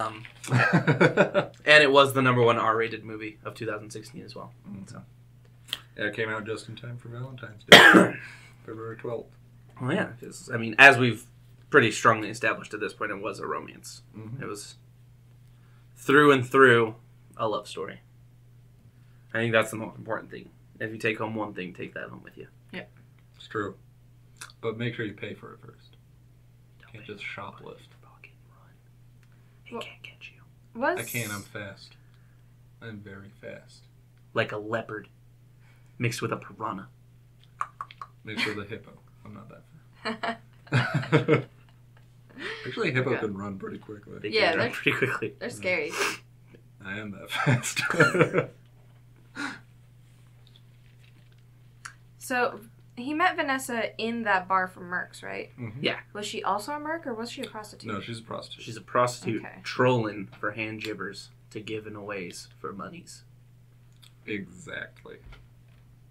[0.00, 4.52] um, and it was the number one R-rated movie of 2016 as well.
[4.86, 5.02] So.
[5.96, 8.14] yeah, it came out just in time for Valentine's Day,
[8.66, 9.26] February 12th.
[9.80, 11.24] Well, yeah, 'cause, I mean, as we've
[11.70, 14.02] pretty strongly established at this point, it was a romance.
[14.16, 14.40] Mhm.
[14.42, 14.76] It was
[15.96, 16.94] through and through
[17.36, 18.00] a love story.
[19.34, 20.48] I think that's the most important thing.
[20.80, 22.46] If you take home one thing, take that home with you.
[22.72, 22.90] Yep.
[23.36, 23.76] It's true.
[24.60, 25.96] But make sure you pay for it first.
[26.80, 27.88] Don't Can't pay just shoplift.
[29.70, 29.74] Pocket run.
[29.74, 30.80] He Well- can't get you.
[30.80, 31.32] Was I can't.
[31.32, 31.96] I'm fast.
[32.80, 33.82] I'm very fast.
[34.34, 35.08] Like a leopard
[35.98, 36.88] mixed with a piranha.
[38.24, 38.92] Mixed with a hippo.
[39.24, 41.46] I'm not that fast.
[42.66, 43.20] Actually, a hippo Okay.
[43.20, 44.18] can run pretty quickly.
[44.20, 45.34] They Yeah, can they're- pretty quickly.
[45.40, 45.90] They're scary.
[46.84, 47.80] I am that fast.
[52.18, 52.60] So
[52.98, 55.50] he met Vanessa in that bar for Mercs, right?
[55.58, 55.96] Mhm.
[56.12, 57.92] Was she also a Merc or was she a prostitute?
[57.92, 58.64] No, she's a prostitute.
[58.64, 59.60] She's a prostitute Okay.
[59.62, 63.24] trolling for hand gibbers to give in aways for monies.
[64.26, 65.18] Exactly.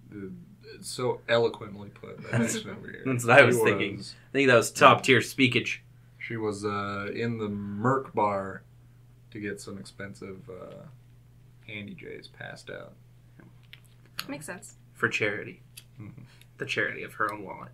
[0.10, 0.32] The-
[0.76, 2.17] it's so eloquently put.
[2.30, 3.04] That makes me weird.
[3.06, 4.00] That's what I She was thinking.
[4.00, 5.82] I think that was top tier speakage.
[6.17, 8.63] She was uh, in the Merc bar
[9.32, 10.84] to get some expensive uh,
[11.65, 12.93] handy J's passed out.
[14.28, 14.76] Makes sense.
[14.93, 15.62] for charity.
[16.02, 16.23] Mhm.
[16.58, 17.70] The charity of her own wallet.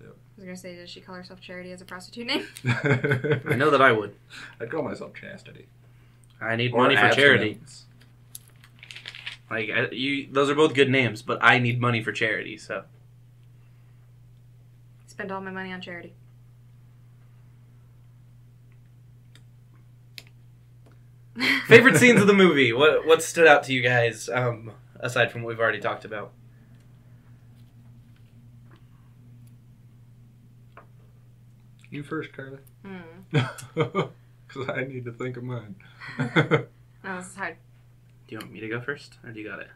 [0.00, 0.06] I
[0.40, 2.44] was gonna say, does she call herself Charity as a prostitute name?
[3.48, 4.16] I know that I would.
[4.60, 5.66] I'd call myself Chastity.
[6.40, 7.50] I need Or money for charity.
[7.62, 7.84] abstinence.
[9.48, 12.56] Like I, you, those are both good names, but I need money for charity.
[12.58, 12.82] So
[15.06, 16.14] Spend all my money on charity.
[21.66, 22.72] favorite scenes of the movie.
[22.72, 24.28] What what stood out to you guys?
[24.28, 26.32] Um, aside from what we've already talked about.
[31.94, 32.58] You first, Carly.
[32.84, 33.38] Hmm.
[34.46, 35.74] Because I need to think of mine.
[36.18, 37.56] No, this is hard.
[38.28, 39.68] Do you want me to go first, or do you got it?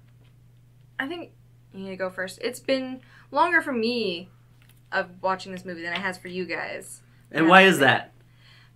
[1.00, 1.30] I think
[1.72, 2.38] you need to go first.
[2.42, 3.00] It's been
[3.30, 4.28] longer for me
[4.92, 7.02] of watching this movie than it has for you guys.
[7.30, 7.50] And Yeah.
[7.50, 8.12] why is that?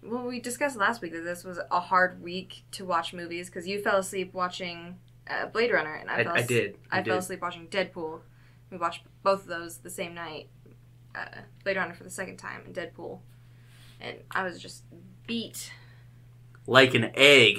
[0.03, 3.67] Well, we discussed last week that this was a hard week to watch movies because
[3.69, 6.77] you fell asleep watching uh, Blade Runner, and I, I, fell I did.
[6.91, 8.21] I, I fell asleep watching Deadpool.
[8.71, 10.49] We watched both of those the same night.
[11.15, 11.27] Uh,
[11.63, 13.21] Blade Runner for the second time, and Deadpool,
[14.03, 14.83] and I was just
[15.27, 15.73] beat.
[16.67, 17.59] Like an egg.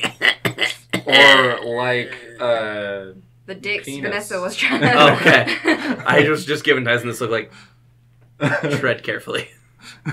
[1.05, 3.13] or like, uh,
[3.47, 4.01] The dicks Penis.
[4.09, 5.13] Vanessa was trying to.
[5.13, 5.57] Okay.
[6.05, 7.51] I was just giving Tyson this look like
[8.79, 9.49] tread carefully.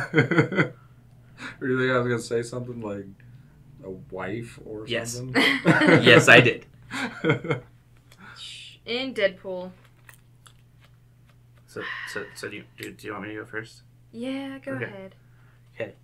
[0.03, 0.73] or
[1.61, 3.07] do you think I was gonna say something like
[3.85, 5.15] a wife or Yes.
[5.15, 5.43] something?
[6.03, 6.67] yes, I did.
[8.87, 9.71] In Deadpool.
[11.67, 13.83] So, so, so do you, do, do you want me to go first?
[14.11, 15.15] Yeah, go ahead.
[15.75, 15.85] Okay.
[15.85, 15.95] ahead.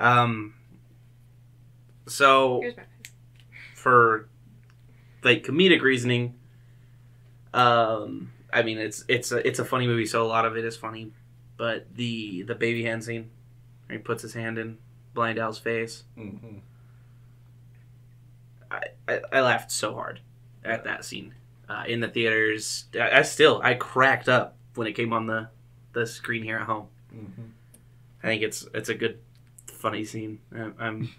[0.00, 0.54] Um.
[2.08, 2.62] So
[3.76, 4.28] for
[5.22, 6.34] like comedic reasoning,
[7.54, 10.64] um, I mean it's it's a it's a funny movie, so a lot of it
[10.64, 11.12] is funny,
[11.56, 13.30] but the the baby hand scene,
[13.86, 14.78] where he puts his hand in
[15.14, 16.60] Blind Al's face, Mhm.
[18.70, 20.20] I, I, I laughed so hard
[20.64, 21.34] at that scene
[21.68, 22.84] uh, in the theaters.
[22.94, 25.48] I, I still I cracked up when it came on the
[25.92, 26.86] the screen here at home.
[27.14, 27.50] Mhm.
[28.22, 29.18] I think it's it's a good
[29.80, 30.38] funny scene.
[30.54, 31.10] I'm I'm,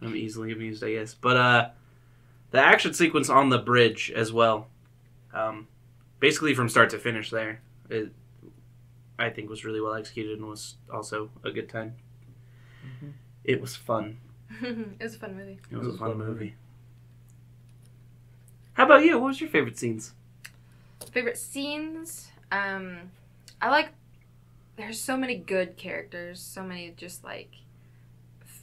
[0.00, 1.14] I'm easily amused, I guess.
[1.14, 1.68] But uh,
[2.50, 4.68] the action sequence on the bridge as well,
[5.34, 5.68] um,
[6.18, 8.12] basically from start to finish, there, it,
[9.18, 11.96] I think was really well executed and was also a good time.
[12.84, 13.12] Mhm.
[13.44, 14.18] It was fun.
[14.62, 15.58] it was a fun movie.
[15.70, 16.54] It was, a fun movie.
[18.74, 19.18] How about you?
[19.18, 20.14] What was your favorite scenes?
[21.12, 22.30] Favorite scenes?
[22.50, 23.10] Um,
[23.60, 23.90] I like.
[24.76, 26.40] There's so many good characters.
[26.40, 27.50] So many just like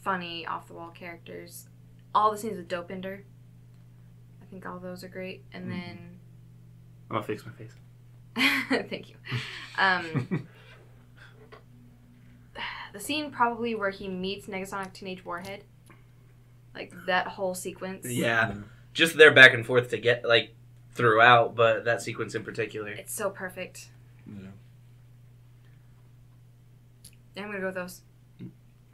[0.08, 1.68] funny off the wall characters.
[2.16, 3.22] All the scenes with Dopinder.
[4.42, 5.44] I think all those are great.
[5.52, 6.20] And then
[7.12, 7.74] I'll fix my face.
[8.90, 9.16] thank you.
[9.78, 10.48] Um,
[12.94, 15.64] the scene probably where he meets Negasonic Teenage Warhead.
[16.74, 18.06] Like that whole sequence.
[18.06, 18.54] Yeah,
[18.94, 20.56] just their back and forth to get like
[20.94, 22.92] throughout, but that sequence in particular.
[22.92, 23.90] It's so perfect.
[24.28, 24.50] Yeah.
[27.36, 28.02] Yeah, I'm gonna go with those.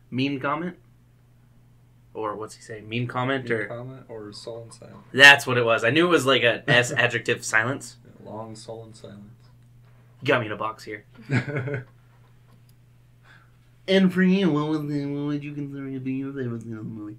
[0.10, 0.78] Mean comment,
[2.13, 2.88] or what's he saying?
[2.88, 4.97] Mean comment, Mean or comment or sullen silence?
[5.13, 5.84] that's what it was.
[5.84, 7.97] I knew it was like a S adjective silence.
[8.23, 9.19] Long sullen silence.
[10.21, 11.06] You got me in a box here.
[13.88, 16.71] And for you, what was the, what would you consider to be your favorite scene
[16.78, 17.17] of the movie?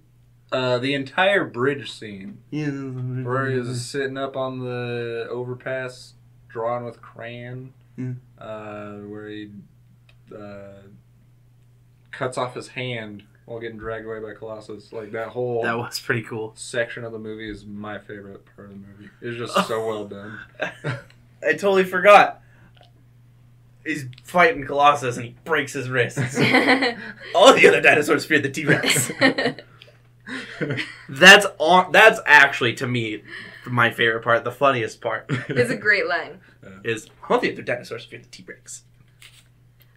[0.52, 6.14] uh, the entire bridge scene Yeah, where he's sitting up on the overpass,
[6.48, 8.12] drawn with crayon, Yeah.
[8.38, 9.50] uh, where he
[10.34, 10.84] uh,
[12.12, 14.92] cuts off his hand while getting dragged away by Colossus.
[14.92, 16.52] Like that whole that was pretty cool.
[16.56, 19.10] section of the movie is my favorite part of the movie.
[19.20, 20.38] It's just so well done.
[21.42, 22.40] I totally forgot.
[23.84, 26.18] He's fighting Colossus and he breaks his wrists.
[27.34, 29.12] All the other dinosaurs feared the T Rex.
[31.08, 31.92] That's on.
[31.92, 33.22] That's actually to me
[33.66, 34.42] my favorite part.
[34.44, 36.40] The funniest part it's a great line.
[36.82, 38.84] is all the other dinosaurs feared the T Rex.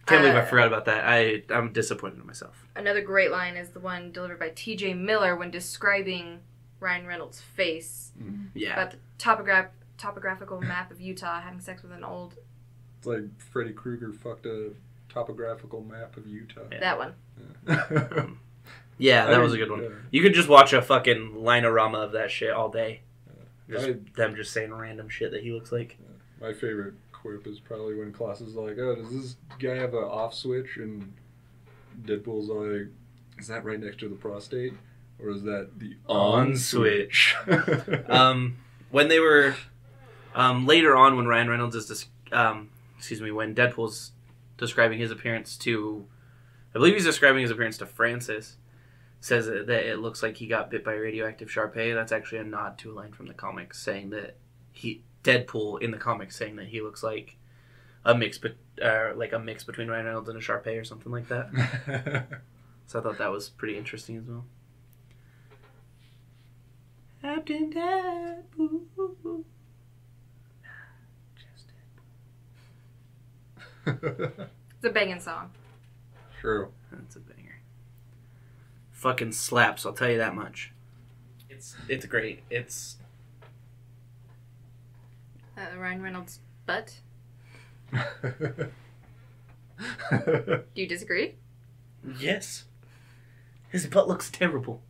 [0.08, 1.04] Can't believe I Uh, forgot about that.
[1.06, 2.66] I I'm disappointed in myself.
[2.76, 4.94] Another great line is the one delivered by T.J.
[4.94, 6.40] Miller when describing
[6.80, 8.12] Ryan Reynolds' face
[8.54, 9.66] Yeah, about the topograph
[9.96, 12.36] topographical map of Utah having sex with an old
[12.98, 14.70] It's like Freddy Krueger fucked a
[15.08, 16.60] topographical map of Utah.
[16.70, 16.78] Yeah.
[16.80, 17.14] that one.
[18.98, 19.82] yeah, that I was a good one.
[19.82, 19.88] yeah.
[20.10, 23.02] You could just watch a fucking linorama of that shit all day.
[23.68, 25.98] Just I- them just saying random shit that he looks like.
[26.40, 30.04] My favorite quip is probably when Colossus is like, "Oh, does this guy have an
[30.04, 31.12] off switch?" And
[32.02, 32.88] Deadpool's like,
[33.38, 34.74] "Is that right next to the prostate,
[35.18, 37.34] or is that the On on switch?"
[38.08, 38.56] um,
[38.90, 39.56] when they were
[40.34, 44.12] um, later on, when Ryan Reynolds is, dis- um, excuse me, when Deadpool's
[44.56, 46.06] describing his appearance to,
[46.72, 48.56] I believe he's describing his appearance to Francis,
[49.20, 51.94] says that that it looks like he got bit by radioactive Sharpei.
[51.94, 54.36] That's actually a nod to a line from the comics saying that
[54.72, 57.36] he Deadpool in the comics saying that he looks like
[58.04, 61.12] a mix, be- uh, like a mix between Ryan Reynolds and a Sharpei or something
[61.12, 62.26] like that.
[62.88, 64.46] So I thought that was pretty interesting as well.
[67.20, 69.44] Captain Deadpool.
[71.36, 71.68] Just
[74.00, 74.48] Deadpool.
[74.76, 75.50] It's a banging song.
[76.40, 76.72] True.
[76.90, 77.27] That's a banger.
[78.98, 80.72] Fucking slaps, I'll tell you that much.
[81.48, 82.42] It's it's great.
[82.50, 82.96] It's
[85.56, 86.96] Uh, Ryan Reynolds' butt.
[87.92, 88.70] Do
[90.74, 91.36] you disagree?
[92.18, 92.64] yes.
[93.70, 94.82] His butt looks terrible.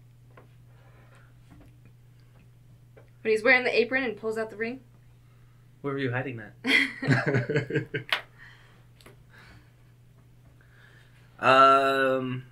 [3.21, 4.81] When he's wearing the apron and pulls out the ring.
[5.83, 7.87] Where were you hiding that?
[11.41, 12.47] Um,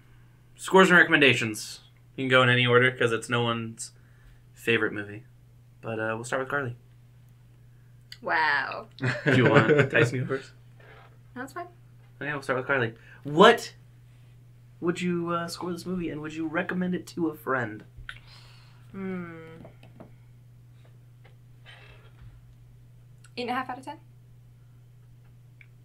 [0.56, 1.80] scores and recommendations.
[2.16, 3.92] You can go in any order because it's no one's
[4.54, 5.24] favorite movie.
[5.80, 6.76] But uh, we'll start with Carly.
[8.22, 8.88] wow.
[9.24, 10.50] Do you want to Tyson go first?
[11.34, 11.66] That's fine.
[12.20, 12.94] Okay, we'll start with Carly.
[13.24, 13.74] What
[14.80, 17.84] would you uh, score this movie, and would you recommend it to a friend?
[18.92, 19.34] Hmm.
[23.36, 23.98] Eight and a half out of ten.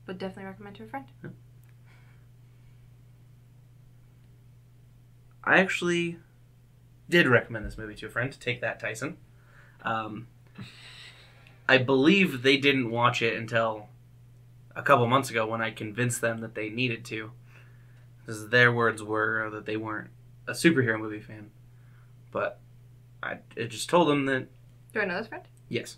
[0.07, 1.05] Would definitely recommend to a friend.
[5.51, 6.17] I actually
[7.09, 8.35] did recommend this movie to a friend.
[8.39, 9.17] Take that, Tyson.
[9.81, 10.27] Um,
[11.67, 13.89] I believe they didn't watch it until
[14.77, 17.31] a couple months ago when I convinced them that they needed to.
[18.19, 20.11] Because their words were that they weren't
[20.47, 21.51] a superhero movie fan.
[22.31, 22.59] But
[23.21, 24.47] I, I just told them that,
[24.93, 25.43] Do I know this friend?
[25.67, 25.97] yes,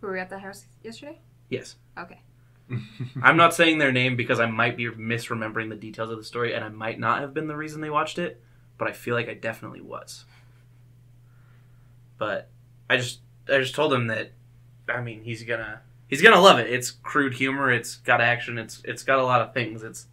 [0.00, 1.18] were we at the house yesterday?
[1.48, 1.74] yes.
[1.98, 2.20] Okay.
[3.22, 6.54] I'm not saying their name because I might be misremembering the details of the story
[6.54, 8.40] and I might not have been the reason they watched it,
[8.76, 10.24] but I feel like I definitely was.
[12.18, 12.50] But
[12.90, 14.32] I just I just told him that
[14.88, 16.70] I mean, he's going to he's going to love it.
[16.70, 19.82] It's crude humor, it's got action, it's it's got a lot of things.
[19.82, 20.06] It's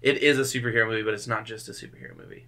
[0.00, 2.46] it is a superhero movie, but it's not just a superhero movie.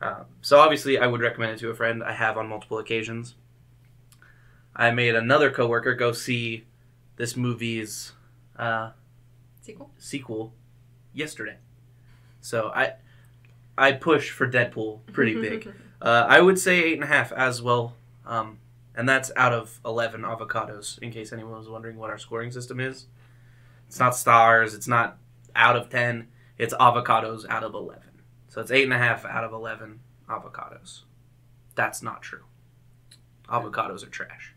[0.00, 2.02] Um, so obviously, I would recommend it to a friend.
[2.02, 3.34] I have on multiple occasions.
[4.74, 6.64] I made another coworker go see
[7.16, 8.12] this movie's
[8.58, 8.90] uh,
[9.60, 9.90] Sequel?
[9.98, 10.52] sequel
[11.12, 11.56] yesterday.
[12.40, 12.94] So I
[13.78, 15.72] I push for Deadpool pretty big.
[16.02, 17.94] uh, I would say eight and a half as well,
[18.26, 18.58] um,
[18.94, 20.98] and that's out of eleven avocados.
[21.00, 23.06] In case anyone was wondering what our scoring system is,
[23.88, 24.74] it's not stars.
[24.74, 25.16] It's not
[25.56, 26.28] out of ten.
[26.58, 28.02] It's avocados out of eleven.
[28.48, 31.02] So it's eight and a half out of eleven avocados.
[31.74, 32.44] That's not true.
[33.48, 34.54] Avocados are trash.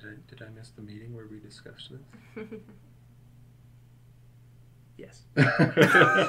[0.00, 1.90] Did I, did I miss the meeting where we discussed
[4.96, 5.22] Yes.
[5.36, 6.28] I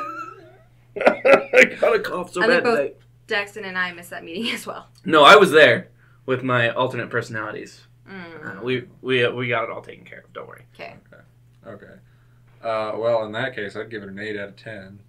[1.80, 2.94] got a cough so I bad think both- today.
[3.28, 4.88] Daxton and I missed that meeting as well.
[5.04, 5.90] No, I was there
[6.26, 7.82] with my alternate personalities.
[8.10, 8.60] Mm.
[8.60, 10.32] Uh, we we we got it all taken care of.
[10.34, 10.66] Don't worry.
[10.76, 10.94] Okay.
[11.66, 11.94] okay.
[12.64, 15.00] Uh, well, in that case, I'd give it an 8 out of 10,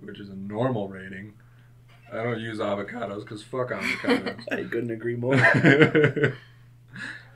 [0.00, 1.34] which is a normal rating.
[2.10, 4.40] I don't use avocados because fuck avocados.
[4.52, 5.34] I couldn't agree more.
[5.34, 6.30] uh,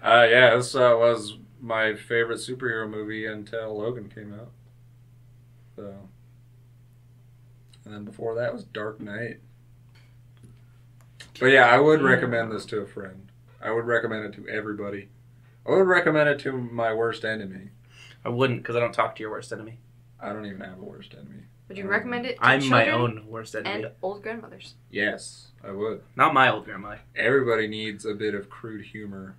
[0.02, 4.50] yeah, this uh, was my favorite superhero movie until Logan came out.
[5.78, 5.94] So,
[7.84, 9.38] and then before that was Dark Knight.
[11.38, 13.30] But yeah, I would recommend this to a friend.
[13.62, 15.08] I would recommend it to everybody.
[15.64, 17.70] I would recommend it to my worst enemy.
[18.24, 19.78] I wouldn't because I don't talk to your worst enemy.
[20.18, 21.44] I don't even have a worst enemy.
[21.68, 23.84] Would you Um, recommend it to I'm my children own worst enemy.
[23.84, 24.74] and old grandmothers?
[24.90, 26.02] Yes, I would.
[26.16, 26.98] Not my old grandmother.
[27.14, 29.36] Everybody needs a bit of crude humor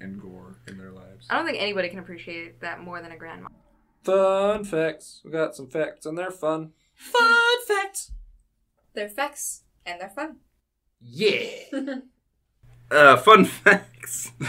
[0.00, 1.28] and gore in their lives.
[1.30, 3.48] I don't think anybody can appreciate that more than a grandma.
[4.02, 5.20] Fun facts.
[5.24, 6.72] We got some facts and they're fun.
[6.94, 8.12] Fun facts.
[8.94, 10.36] They're facts and they're fun.
[11.00, 11.48] Yeah.
[12.90, 14.32] uh, fun facts.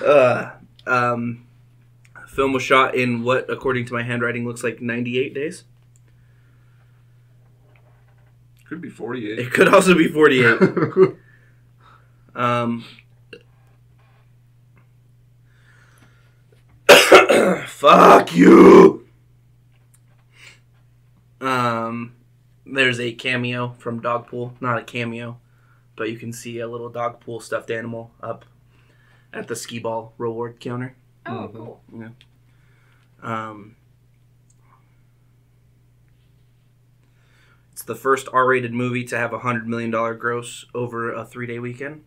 [0.00, 0.52] Uh,
[0.86, 1.46] um,
[2.28, 5.64] film was shot in what, according to my handwriting, looks like 98 days.
[8.66, 9.38] Could be 48.
[9.38, 10.58] It could also be 48.
[12.34, 12.86] Um.
[17.66, 19.06] Fuck you.
[21.40, 22.14] Um,
[22.64, 25.38] there's a cameo from Dogpool, not a cameo,
[25.96, 28.44] but you can see a little Dogpool stuffed animal up
[29.32, 30.94] at the skee ball reward counter.
[31.26, 31.52] Oh, Mhm.
[31.54, 31.82] cool.
[33.22, 33.76] Um,
[37.72, 41.58] it's the first R-rated movie to have a hundred million dollar gross over a three-day
[41.58, 42.04] weekend.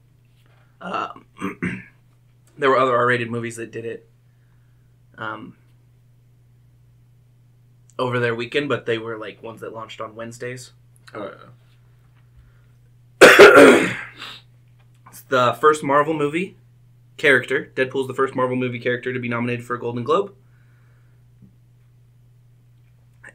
[0.82, 1.26] Um,
[2.58, 4.08] there were other R-rated movies that did it
[5.18, 5.58] um,
[7.98, 10.72] over their weekend, but they were like ones that launched on Wednesdays.
[11.14, 11.50] oh, yeah.
[15.10, 16.58] It's the first Marvel movie
[17.18, 17.72] character.
[17.76, 20.36] Deadpool's the first Marvel movie character to be nominated for a Golden Globe.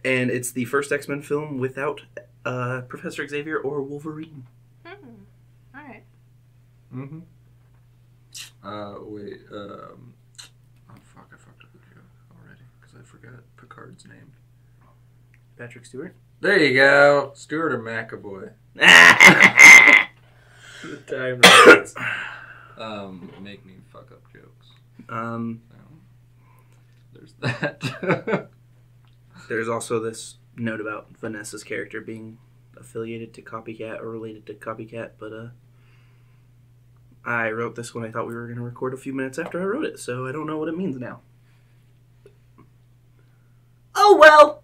[0.05, 2.03] And it's the first X Men film without
[2.45, 4.47] uh, Professor Xavier or Wolverine.
[4.85, 4.95] Hmm.
[5.74, 6.05] All right.
[6.95, 7.20] Mm-hmm.
[8.62, 10.14] Uh, wait, um...
[10.91, 13.03] Oh, fuck, I fucked up the joke already, because I
[13.81, 14.33] forgot Picard's name.
[15.57, 16.14] Patrick Stewart.
[16.41, 17.33] There you go!
[17.35, 18.53] Stewart or McAvoy.
[18.74, 18.83] the
[21.07, 21.41] time
[22.78, 24.68] Um, make me fuck up jokes.
[25.11, 25.76] um, So,
[27.12, 28.49] there's that.
[29.49, 32.39] there's also this note about Vanessa's character being
[32.78, 35.49] affiliated to Copycat or related to Copycat, but uh,
[37.22, 39.61] I wrote this when I thought we were going to record a few minutes after
[39.61, 41.20] I wrote it, so I don't know what it means now.
[44.12, 44.62] Oh well.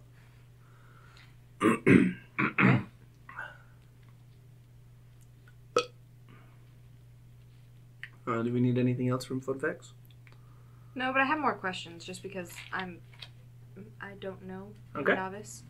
[8.26, 9.92] Uh, do we need anything else from Fun Facts?
[10.94, 13.01] No, but I have more questions just because I'm
[14.01, 14.72] I don't know.
[14.94, 15.12] I'm Okay.
[15.12, 15.62] a novice.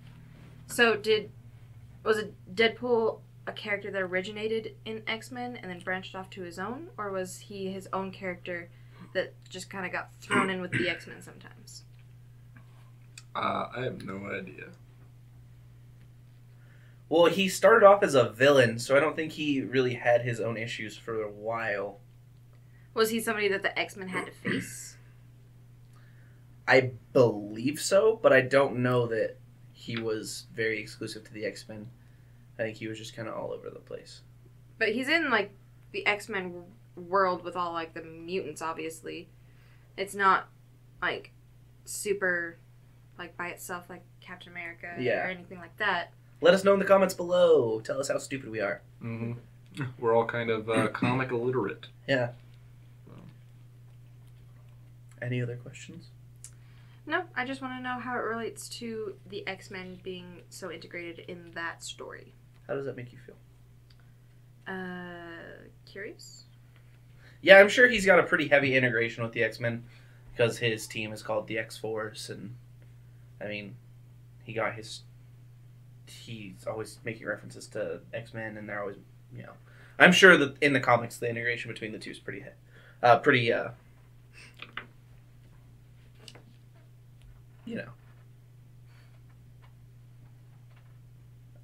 [0.69, 1.31] So did
[2.05, 6.43] was it Deadpool a character that originated in X Men and then branched off to
[6.43, 8.71] his own, or was he his own character
[9.13, 11.83] that just kind of got thrown in with the X Men sometimes?
[13.37, 14.69] Uh, I have no idea.
[17.09, 20.41] Well, he started off as a villain, so I don't think he really had his
[20.41, 22.01] own issues for a while.
[22.95, 24.97] Was he somebody that the X Men had to face?
[26.69, 29.37] I believe so, but I don't know that
[29.73, 31.89] he was very exclusive to the X Men.
[32.59, 34.23] I think he was just kind of all over the place.
[34.79, 35.53] But he's in like
[35.93, 36.65] the X Men
[36.97, 38.63] world with all like the mutants.
[38.63, 39.29] Obviously,
[39.97, 40.49] it's not
[41.01, 41.33] like
[41.85, 42.59] super
[43.19, 45.27] like by itself like Captain America Yeah.
[45.27, 46.13] or anything like that.
[46.41, 47.81] Let us know in the comments below.
[47.81, 48.83] Tell us how stupid we are.
[49.01, 49.33] hmm
[49.99, 51.87] We're all kind of uh, comic illiterate.
[52.09, 52.31] Yeah.
[55.21, 56.07] Any other questions?
[57.07, 60.71] No, I just want to know how it relates to the X Men being so
[60.71, 62.33] integrated in that story.
[62.67, 63.37] How does that make you feel?
[64.67, 66.45] Uh, curious.
[67.41, 69.85] Yeah, I'm sure he's got a pretty heavy integration with the X Men
[70.33, 72.55] because his team is called the X Force, and
[73.41, 73.77] I mean,
[74.45, 75.03] he got his.
[76.09, 78.97] He's always making references to X Men, and they're always,
[79.35, 79.53] you know,
[79.99, 82.45] I'm sure that in the comics the integration between the two is pretty,
[83.03, 83.71] uh, pretty, uh,
[87.65, 87.89] you know,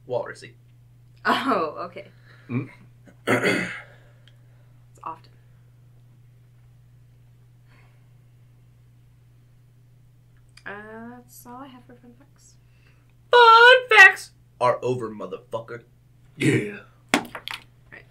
[0.08, 0.52] walrusy.
[1.24, 2.08] Oh, okay.
[2.48, 2.68] Mm.
[4.92, 5.30] It's often.
[10.66, 12.54] Uh, that's all I have for fun facts.
[13.30, 15.82] Fun facts are over, motherfucker.
[16.36, 16.80] Yeah.
[17.14, 18.06] Alright.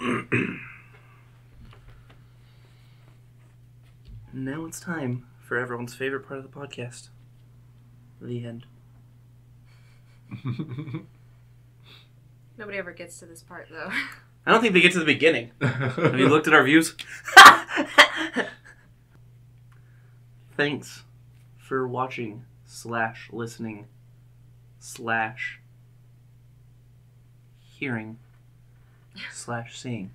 [4.32, 7.08] Now it's time for everyone's favorite part of the podcast.
[8.20, 8.66] The end.
[12.58, 13.90] Nobody ever gets to this part though.
[14.44, 15.52] I don't think they get to the beginning.
[15.62, 16.94] Have you looked at our views?
[20.56, 21.04] Thanks
[21.58, 23.86] for watching slash listening
[24.78, 25.60] slash
[27.60, 28.18] hearing
[29.32, 30.10] slash seeing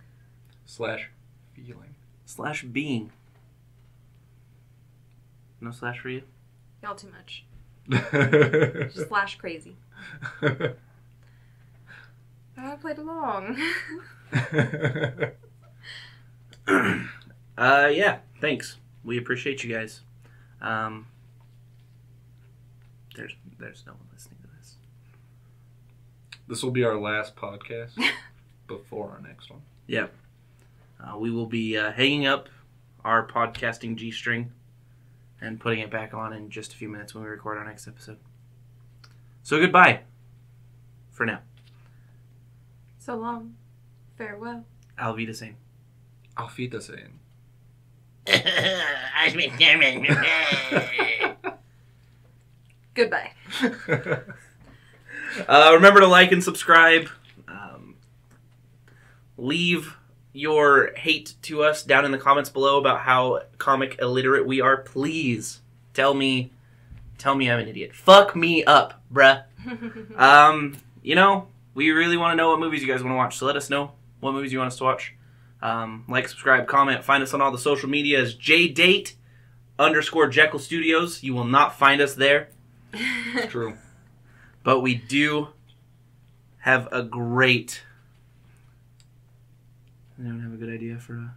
[0.65, 1.09] Slash
[1.55, 1.95] feeling.
[2.25, 3.11] slash being.
[5.59, 6.23] No slash for you?
[6.81, 7.45] Y'all too much.
[8.93, 9.75] Just slash crazy.
[10.41, 10.73] I
[12.81, 13.57] played along.
[17.57, 18.19] Uh, yeah.
[18.39, 18.77] Thanks.
[19.03, 20.01] We appreciate you guys.
[20.62, 21.07] Um,
[23.16, 24.76] there's there's no one listening to this.
[26.47, 27.91] this will be our last podcast
[28.68, 29.62] before our next one.
[29.88, 30.07] Yeah.
[31.03, 32.47] Uh, we will be uh, hanging up
[33.03, 34.51] our podcasting G string
[35.41, 37.88] and putting it back on in just a few minutes when we record our next
[37.88, 38.18] episode.
[39.43, 40.01] So goodbye
[41.09, 41.39] for now.
[42.99, 43.55] so long.
[44.18, 44.66] Farewell.
[44.97, 45.26] I'll be
[46.68, 47.20] the same.
[48.28, 50.05] Auf Wiedersehen.
[52.93, 53.32] Goodbye.
[55.47, 57.07] Uh, remember to like and subscribe.
[57.47, 57.95] Um,
[59.38, 59.95] leave
[60.34, 64.78] your hate to us down in the comments below about how comic illiterate we are.
[64.78, 65.61] Please
[65.93, 66.51] tell me,
[67.17, 67.93] tell me I'm an idiot.
[67.93, 69.43] Fuck me up, bruh.
[70.17, 73.38] Um, you know, we really want to know what movies you guys want to watch.
[73.38, 75.13] So let us know what movies you want us to watch.
[75.62, 77.03] Um, like, subscribe, comment.
[77.03, 78.36] Find us on all the social medias.
[78.36, 79.14] JDate
[79.78, 81.22] underscore Jekyll Studios.
[81.24, 82.49] You will not find us there.
[83.47, 83.78] True.
[84.64, 85.47] But we do
[86.59, 87.82] have a great.
[90.20, 91.34] Anyone have a good idea for a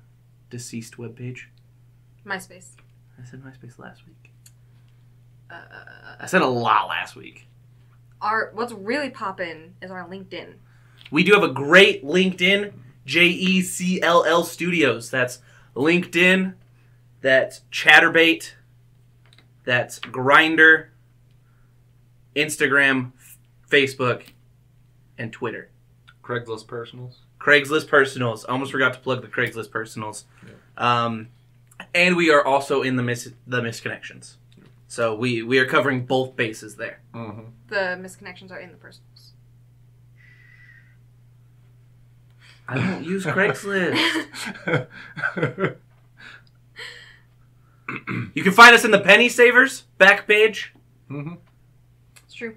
[0.50, 1.44] deceased webpage?
[2.26, 2.72] MySpace.
[3.18, 4.30] I said MySpace last week.
[5.50, 5.56] Uh,
[6.20, 7.46] I said a lot last week.
[8.20, 10.54] our what's really poppin' is our LinkedIn.
[11.10, 12.72] We do have a great LinkedIn,
[13.04, 15.10] J E C L L Studios.
[15.10, 15.38] That's
[15.74, 16.54] LinkedIn,
[17.20, 18.52] that's Chaturbate,
[19.64, 20.88] that's Grindr,
[22.36, 23.12] Instagram,
[23.68, 24.28] Facebook,
[25.18, 25.70] and Twitter.
[26.22, 27.18] Craigslist personals.
[27.38, 28.44] Craigslist Personals.
[28.44, 30.24] Almost forgot to plug the Craigslist Personals.
[30.46, 31.04] Yeah.
[31.04, 31.28] Um,
[31.94, 34.36] and we are also in the mis- the misconnections.
[34.88, 37.00] So we we are covering both bases there.
[37.12, 37.42] Mm-hmm.
[37.68, 39.13] The misconnections are in the personals.
[42.68, 43.98] I don't use Craigslist.
[48.34, 50.72] You can find us in the Penny Savers back page.
[51.08, 51.34] hmm
[52.24, 52.56] It's true.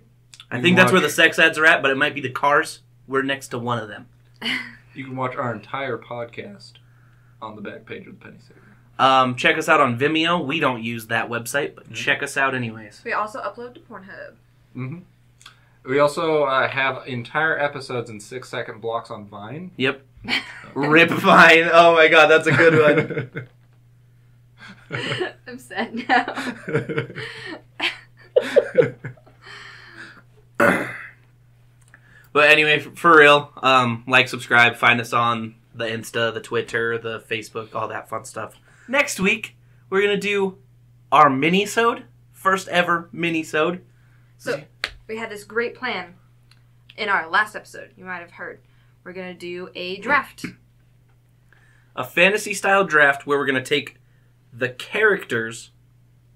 [0.49, 2.29] I You think that's where the sex ads are at, but it might be the
[2.29, 2.79] cars.
[3.07, 4.07] We're next to one of them.
[4.95, 6.71] You can watch our entire podcast
[7.39, 8.59] on the back page of the Penny Saver.
[8.97, 10.43] Um, check us out on Vimeo.
[10.43, 11.93] We don't use that website, but Mhm.
[11.93, 13.03] check us out anyways.
[13.05, 14.33] We also upload to Pornhub.
[14.73, 14.97] hmm
[15.83, 19.71] We also uh, have entire episodes in six second blocks on Vine.
[19.77, 20.05] Yep.
[20.73, 21.69] Rip Vine.
[21.71, 23.47] Oh my god, that's a good one.
[25.47, 26.33] I'm sad now.
[32.37, 37.19] But anyway, for real, um, like, subscribe, find us on the Insta, the Twitter, the
[37.21, 38.53] Facebook, all that fun stuff.
[38.87, 39.55] Next week,
[39.89, 40.59] we're gonna do
[41.11, 42.03] our mini-sode,
[42.33, 43.81] first ever mini-sode.
[44.37, 44.61] So
[45.07, 46.15] we had this great plan
[46.97, 47.91] in our last episode.
[47.95, 48.61] You might have heard.
[49.03, 50.45] We're gonna do a draft.
[51.95, 53.97] a fantasy style draft where we're going to take
[54.53, 55.71] the characters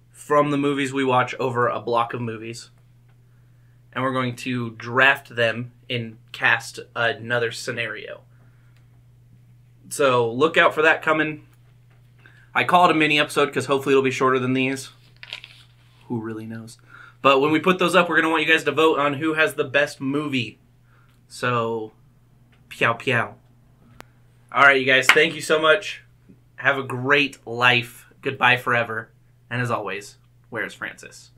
[0.10, 2.72] from the movies we watch over a block of movies
[3.94, 8.22] and we're going to draft them and cast another scenario.
[9.90, 11.46] So look out for that coming.
[12.56, 14.90] I call it a mini episode because hopefully it'll be shorter than these.
[16.08, 16.78] Who really knows?
[17.22, 19.16] But when we put those up, we're going to want you guys to vote on
[19.16, 20.60] who has the best movie.
[21.28, 21.92] So,
[22.70, 23.36] pew pew.
[24.52, 26.04] All right, you guys, thank you so much.
[26.56, 28.08] Have a great life.
[28.22, 29.12] Goodbye forever.
[29.50, 30.18] And as always,
[30.50, 31.32] where's Francis?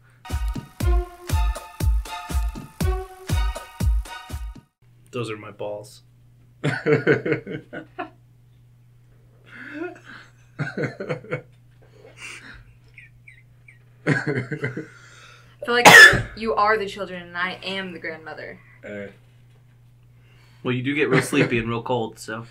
[5.11, 6.01] Those are my balls.
[15.63, 15.87] I feel like
[16.35, 18.59] you are the children and I am the grandmother.
[18.81, 19.09] Hey,
[20.63, 22.45] Well, you do get real sleepy and real cold, so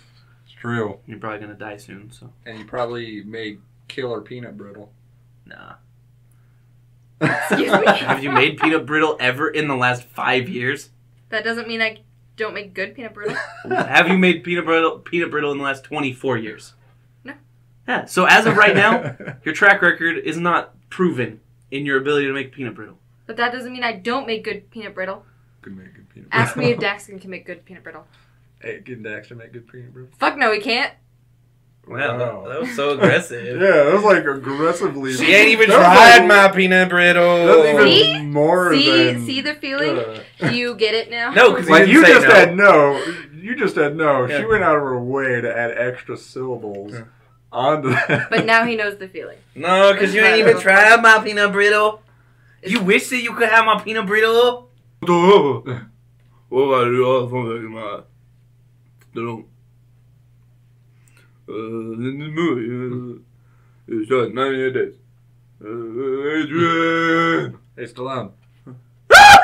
[0.45, 0.97] it's true.
[1.05, 2.11] you're probably gonna die soon.
[2.11, 4.91] So And you probably made killer peanut brittle.
[5.45, 5.73] nah.
[7.21, 7.85] Excuse me?
[7.87, 10.89] Have you made peanut brittle ever in the last five years?
[11.29, 11.99] That doesn't mean I
[12.35, 13.37] don't make good peanut brittle.
[13.69, 16.73] Have you made peanut brittle peanut brittle in the last twenty four years?
[17.23, 17.33] No.
[17.87, 18.05] Yeah.
[18.05, 21.39] So as of right now, your track record is not proven
[21.71, 22.97] in your ability to make peanut brittle.
[23.25, 25.25] But that doesn't mean I don't make good peanut brittle.
[25.61, 26.95] Could make good peanut Ask me if brittle.
[26.97, 28.05] Daxton can make good peanut brittle.
[28.61, 30.09] Hey, can Daxton make good peanut brittle?
[30.19, 30.93] Fuck no, he can't.
[31.85, 32.47] Wow, Wow.
[32.47, 33.43] that was so aggressive.
[33.61, 35.11] Yeah, that was like aggressively.
[35.15, 37.45] She ain't even tried like- my peanut brittle.
[37.45, 38.21] That's even See?
[38.25, 39.25] more See, than.
[39.25, 39.99] see the feeling?
[40.41, 41.31] Uh, you get it now?
[41.31, 42.33] No, because like you, you just say no.
[42.33, 43.13] had no.
[43.33, 44.25] You just had no.
[44.27, 44.39] Yeah.
[44.39, 47.03] She went out of her way to add extra syllables Yeah.
[47.51, 48.29] onto that.
[48.29, 49.39] But now he knows the feeling.
[49.55, 52.01] No, because you ain't even tried my peanut brittle.
[52.65, 54.69] You wish that you could have my peanut brittle.
[55.01, 58.01] What about you all from my
[59.13, 59.45] don't
[61.47, 63.19] uh in the movie uh,
[63.87, 64.95] it's just 90 days.
[65.61, 67.59] Uh, Adrian!
[67.75, 68.31] Hey, Stallone.
[69.11, 69.37] I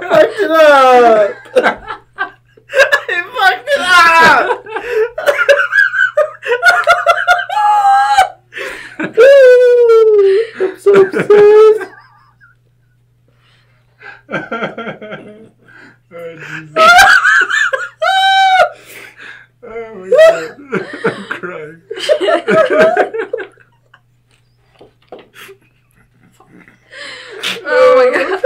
[0.00, 1.30] fucked it up!
[2.16, 3.80] I fucked it
[11.10, 11.88] corpses.
[16.72, 16.90] oh,
[19.64, 20.50] oh my god.
[20.60, 21.82] I'm crying.
[27.64, 28.40] oh my god.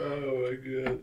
[0.00, 0.93] oh my god.